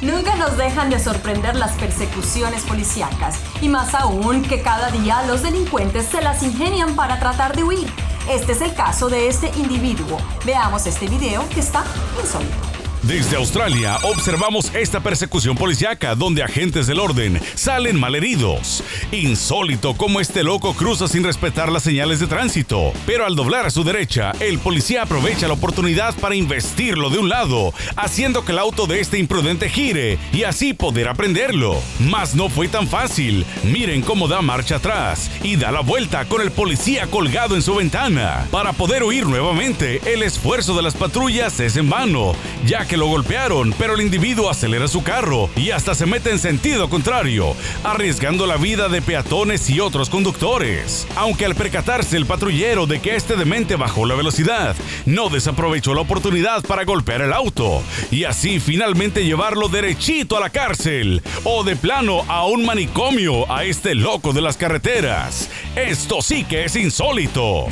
Nunca 0.00 0.34
nos 0.36 0.56
dejan 0.56 0.88
de 0.88 0.98
sorprender 0.98 1.54
las 1.54 1.72
persecuciones 1.72 2.62
policíacas 2.62 3.36
y 3.60 3.68
más 3.68 3.94
aún 3.94 4.42
que 4.42 4.62
cada 4.62 4.90
día 4.90 5.22
los 5.26 5.42
delincuentes 5.42 6.06
se 6.06 6.22
las 6.22 6.42
ingenian 6.42 6.96
para 6.96 7.20
tratar 7.20 7.54
de 7.54 7.62
huir. 7.62 8.11
Este 8.28 8.52
es 8.52 8.60
el 8.60 8.74
caso 8.74 9.08
de 9.08 9.28
este 9.28 9.50
individuo. 9.56 10.16
Veamos 10.44 10.86
este 10.86 11.08
video 11.08 11.48
que 11.48 11.60
está 11.60 11.84
insólito. 12.20 12.71
Desde 13.02 13.36
Australia 13.36 13.98
observamos 14.04 14.72
esta 14.76 15.00
persecución 15.00 15.56
policiaca 15.56 16.14
donde 16.14 16.44
agentes 16.44 16.86
del 16.86 17.00
orden 17.00 17.40
salen 17.56 17.98
malheridos. 17.98 18.84
Insólito 19.10 19.94
como 19.94 20.20
este 20.20 20.44
loco 20.44 20.74
cruza 20.74 21.08
sin 21.08 21.24
respetar 21.24 21.72
las 21.72 21.82
señales 21.82 22.20
de 22.20 22.28
tránsito, 22.28 22.92
pero 23.04 23.26
al 23.26 23.34
doblar 23.34 23.66
a 23.66 23.70
su 23.70 23.82
derecha, 23.82 24.30
el 24.38 24.60
policía 24.60 25.02
aprovecha 25.02 25.48
la 25.48 25.54
oportunidad 25.54 26.14
para 26.14 26.36
investirlo 26.36 27.10
de 27.10 27.18
un 27.18 27.28
lado, 27.28 27.74
haciendo 27.96 28.44
que 28.44 28.52
el 28.52 28.60
auto 28.60 28.86
de 28.86 29.00
este 29.00 29.18
imprudente 29.18 29.68
gire 29.68 30.16
y 30.32 30.44
así 30.44 30.72
poder 30.72 31.08
aprenderlo. 31.08 31.82
Mas 31.98 32.36
no 32.36 32.48
fue 32.48 32.68
tan 32.68 32.86
fácil. 32.86 33.44
Miren 33.64 34.02
cómo 34.02 34.28
da 34.28 34.42
marcha 34.42 34.76
atrás 34.76 35.28
y 35.42 35.56
da 35.56 35.72
la 35.72 35.80
vuelta 35.80 36.26
con 36.26 36.40
el 36.40 36.52
policía 36.52 37.08
colgado 37.08 37.56
en 37.56 37.62
su 37.62 37.74
ventana. 37.74 38.46
Para 38.52 38.72
poder 38.72 39.02
huir 39.02 39.26
nuevamente, 39.26 40.00
el 40.06 40.22
esfuerzo 40.22 40.76
de 40.76 40.82
las 40.82 40.94
patrullas 40.94 41.58
es 41.58 41.76
en 41.76 41.90
vano, 41.90 42.36
ya 42.64 42.86
que 42.86 42.91
lo 42.96 43.06
golpearon, 43.06 43.74
pero 43.78 43.94
el 43.94 44.00
individuo 44.00 44.50
acelera 44.50 44.88
su 44.88 45.02
carro 45.02 45.48
y 45.56 45.70
hasta 45.70 45.94
se 45.94 46.06
mete 46.06 46.30
en 46.30 46.38
sentido 46.38 46.88
contrario, 46.90 47.54
arriesgando 47.84 48.46
la 48.46 48.56
vida 48.56 48.88
de 48.88 49.02
peatones 49.02 49.68
y 49.70 49.80
otros 49.80 50.10
conductores. 50.10 51.06
Aunque 51.16 51.44
al 51.44 51.54
percatarse 51.54 52.16
el 52.16 52.26
patrullero 52.26 52.86
de 52.86 53.00
que 53.00 53.16
este 53.16 53.36
demente 53.36 53.76
bajó 53.76 54.06
la 54.06 54.14
velocidad, 54.14 54.76
no 55.06 55.28
desaprovechó 55.28 55.94
la 55.94 56.02
oportunidad 56.02 56.62
para 56.64 56.84
golpear 56.84 57.22
el 57.22 57.32
auto 57.32 57.82
y 58.10 58.24
así 58.24 58.60
finalmente 58.60 59.24
llevarlo 59.24 59.68
derechito 59.68 60.36
a 60.36 60.40
la 60.40 60.50
cárcel 60.50 61.22
o 61.44 61.64
de 61.64 61.76
plano 61.76 62.22
a 62.28 62.46
un 62.46 62.64
manicomio 62.64 63.50
a 63.52 63.64
este 63.64 63.94
loco 63.94 64.32
de 64.32 64.42
las 64.42 64.56
carreteras. 64.56 65.50
Esto 65.76 66.22
sí 66.22 66.44
que 66.44 66.64
es 66.64 66.76
insólito. 66.76 67.66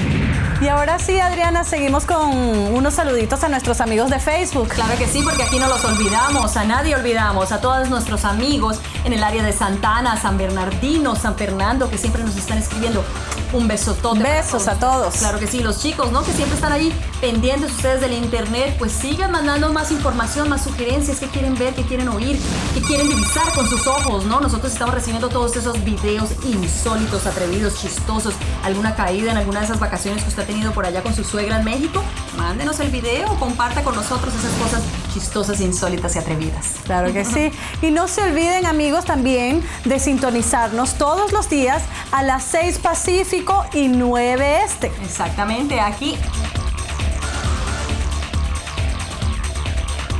Y 0.61 0.69
ahora 0.69 0.99
sí, 0.99 1.19
Adriana, 1.19 1.65
seguimos 1.65 2.05
con 2.05 2.37
unos 2.37 2.93
saluditos 2.93 3.43
a 3.45 3.49
nuestros 3.49 3.81
amigos 3.81 4.11
de 4.11 4.19
Facebook. 4.19 4.69
Claro 4.69 4.95
que 4.99 5.07
sí, 5.07 5.23
porque 5.25 5.43
aquí 5.43 5.59
no 5.59 5.69
los 5.69 5.83
olvidamos, 5.87 6.55
a 6.59 6.65
nadie 6.65 6.95
olvidamos, 6.95 7.51
a 7.51 7.63
todos 7.63 7.89
nuestros 7.89 8.27
amigos 8.27 8.79
en 9.05 9.15
el 9.15 9.25
área 9.25 9.43
de 9.43 9.55
Santana, 9.55 10.21
San 10.21 10.37
Bernardino, 10.37 11.17
San 11.17 11.37
Fernando, 11.37 11.89
que 11.89 11.97
siempre 11.97 12.23
nos 12.23 12.37
están 12.37 12.59
escribiendo. 12.59 13.03
Un 13.53 13.67
besotote. 13.67 14.23
Besos 14.23 14.69
a 14.69 14.79
todos. 14.79 15.15
Claro 15.17 15.39
que 15.39 15.47
sí, 15.49 15.61
los 15.61 15.81
chicos, 15.81 16.13
¿no? 16.13 16.23
Que 16.23 16.33
siempre 16.33 16.55
están 16.55 16.73
ahí 16.73 16.93
pendientes 17.21 17.73
ustedes 17.73 18.01
del 18.01 18.13
internet, 18.13 18.77
pues 18.79 18.93
sigan 18.93 19.33
mandando 19.33 19.73
más 19.73 19.91
información, 19.91 20.49
más 20.49 20.63
sugerencias, 20.63 21.19
que 21.19 21.27
quieren 21.27 21.57
ver, 21.57 21.75
que 21.75 21.83
quieren 21.83 22.09
oír, 22.09 22.39
que 22.75 22.81
quieren 22.81 23.09
divisar 23.09 23.53
con 23.55 23.69
sus 23.69 23.87
ojos, 23.89 24.25
¿no? 24.25 24.41
Nosotros 24.41 24.73
estamos 24.73 24.95
recibiendo 24.95 25.29
todos 25.29 25.57
esos 25.57 25.83
videos 25.85 26.31
insólitos, 26.45 27.27
atrevidos, 27.27 27.81
chistosos, 27.81 28.35
alguna 28.65 28.95
caída 28.95 29.33
en 29.33 29.39
alguna 29.39 29.61
de 29.61 29.67
esas 29.67 29.81
vacaciones 29.81 30.23
que 30.23 30.29
usted 30.29 30.47
tenido 30.47 30.73
por 30.73 30.87
allá 30.87 31.03
con 31.03 31.15
su 31.15 31.25
suegra 31.25 31.59
en 31.59 31.65
México, 31.65 32.03
mándenos 32.37 32.79
el 32.79 32.91
video 32.91 33.33
o 33.33 33.39
comparta 33.39 33.83
con 33.83 33.97
nosotros 33.97 34.33
esas 34.35 34.53
cosas 34.63 34.83
chistosas, 35.13 35.61
insólitas 35.61 36.15
y 36.15 36.21
atrevidas. 36.21 36.77
Claro 36.85 37.13
que 37.13 37.25
sí. 37.25 37.51
Y 37.83 37.91
no 37.91 38.07
se 38.07 38.23
olviden, 38.23 38.65
amigos, 38.65 39.05
también 39.05 39.63
de 39.85 39.99
sintonizarnos 39.99 40.95
todos 40.95 41.33
los 41.33 41.51
días 41.51 41.83
a 42.13 42.23
las 42.23 42.45
6 42.45 42.79
Pacífico 42.79 43.40
y 43.73 43.89
9 43.89 44.63
Este. 44.65 44.87
Exactamente, 45.03 45.81
aquí. 45.81 46.19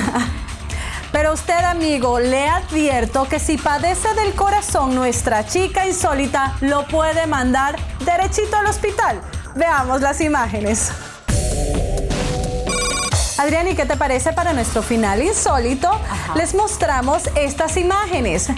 Pero 1.12 1.34
usted, 1.34 1.64
amigo, 1.64 2.20
le 2.20 2.50
advierto 2.50 3.28
que 3.28 3.40
si 3.40 3.58
padece 3.58 4.14
del 4.16 4.34
corazón 4.34 4.94
nuestra 4.96 5.46
chica 5.46 5.88
insólita, 5.88 6.56
lo 6.62 6.86
puede 6.88 7.26
mandar 7.26 7.78
derechito 8.04 8.58
al 8.58 8.66
hospital. 8.66 9.22
Veamos 9.56 10.02
las 10.02 10.20
imágenes. 10.20 10.92
Adrián, 13.38 13.68
¿y 13.68 13.76
qué 13.76 13.86
te 13.86 13.96
parece 13.96 14.34
para 14.34 14.54
nuestro 14.54 14.82
final 14.82 15.22
insólito? 15.22 15.92
Les 16.36 16.54
mostramos 16.54 17.30
estas 17.36 17.78
imágenes. 17.78 18.50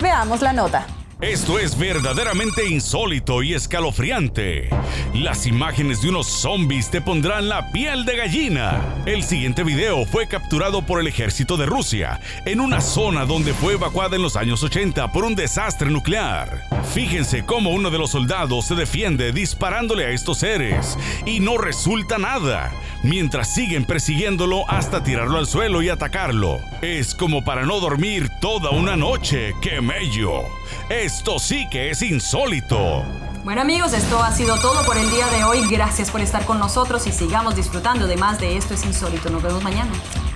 Veamos 0.00 0.40
la 0.40 0.52
nota. 0.52 0.86
Esto 1.24 1.58
es 1.58 1.78
verdaderamente 1.78 2.68
insólito 2.68 3.42
y 3.42 3.54
escalofriante. 3.54 4.68
Las 5.14 5.46
imágenes 5.46 6.02
de 6.02 6.10
unos 6.10 6.26
zombies 6.26 6.90
te 6.90 7.00
pondrán 7.00 7.48
la 7.48 7.72
piel 7.72 8.04
de 8.04 8.16
gallina. 8.18 8.82
El 9.06 9.22
siguiente 9.22 9.64
video 9.64 10.04
fue 10.04 10.28
capturado 10.28 10.84
por 10.84 11.00
el 11.00 11.06
ejército 11.06 11.56
de 11.56 11.64
Rusia 11.64 12.20
en 12.44 12.60
una 12.60 12.82
zona 12.82 13.24
donde 13.24 13.54
fue 13.54 13.72
evacuada 13.72 14.16
en 14.16 14.22
los 14.22 14.36
años 14.36 14.62
80 14.62 15.12
por 15.12 15.24
un 15.24 15.34
desastre 15.34 15.90
nuclear. 15.90 16.62
Fíjense 16.92 17.42
cómo 17.46 17.70
uno 17.70 17.90
de 17.90 17.98
los 17.98 18.10
soldados 18.10 18.66
se 18.66 18.74
defiende 18.74 19.32
disparándole 19.32 20.04
a 20.04 20.10
estos 20.10 20.38
seres 20.38 20.98
y 21.24 21.40
no 21.40 21.56
resulta 21.56 22.18
nada, 22.18 22.70
mientras 23.02 23.54
siguen 23.54 23.86
persiguiéndolo 23.86 24.68
hasta 24.68 25.02
tirarlo 25.02 25.38
al 25.38 25.46
suelo 25.46 25.80
y 25.80 25.88
atacarlo. 25.88 26.60
Es 26.82 27.14
como 27.14 27.42
para 27.44 27.64
no 27.64 27.80
dormir 27.80 28.28
toda 28.44 28.72
una 28.72 28.94
noche, 28.94 29.54
qué 29.62 29.80
mello. 29.80 30.42
Esto 30.90 31.38
sí 31.38 31.66
que 31.70 31.88
es 31.88 32.02
insólito. 32.02 33.02
Bueno 33.42 33.62
amigos, 33.62 33.94
esto 33.94 34.22
ha 34.22 34.32
sido 34.32 34.58
todo 34.58 34.84
por 34.84 34.98
el 34.98 35.10
día 35.10 35.26
de 35.28 35.44
hoy. 35.44 35.66
Gracias 35.70 36.10
por 36.10 36.20
estar 36.20 36.44
con 36.44 36.58
nosotros 36.58 37.06
y 37.06 37.12
sigamos 37.12 37.56
disfrutando 37.56 38.06
de 38.06 38.18
más 38.18 38.38
de 38.38 38.58
Esto 38.58 38.74
es 38.74 38.84
Insólito. 38.84 39.30
Nos 39.30 39.42
vemos 39.42 39.62
mañana. 39.62 39.90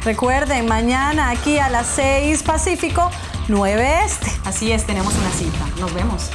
Recuerden, 0.05 0.67
mañana 0.67 1.29
aquí 1.29 1.59
a 1.59 1.69
las 1.69 1.87
6 1.87 2.45
Pacífico, 2.45 3.11
9 3.49 3.99
Este. 4.07 4.31
Así 4.47 4.73
es, 4.73 4.87
tenemos 4.87 5.13
una 5.15 5.31
cita. 5.31 5.67
Nos 5.79 5.93
vemos. 5.93 6.31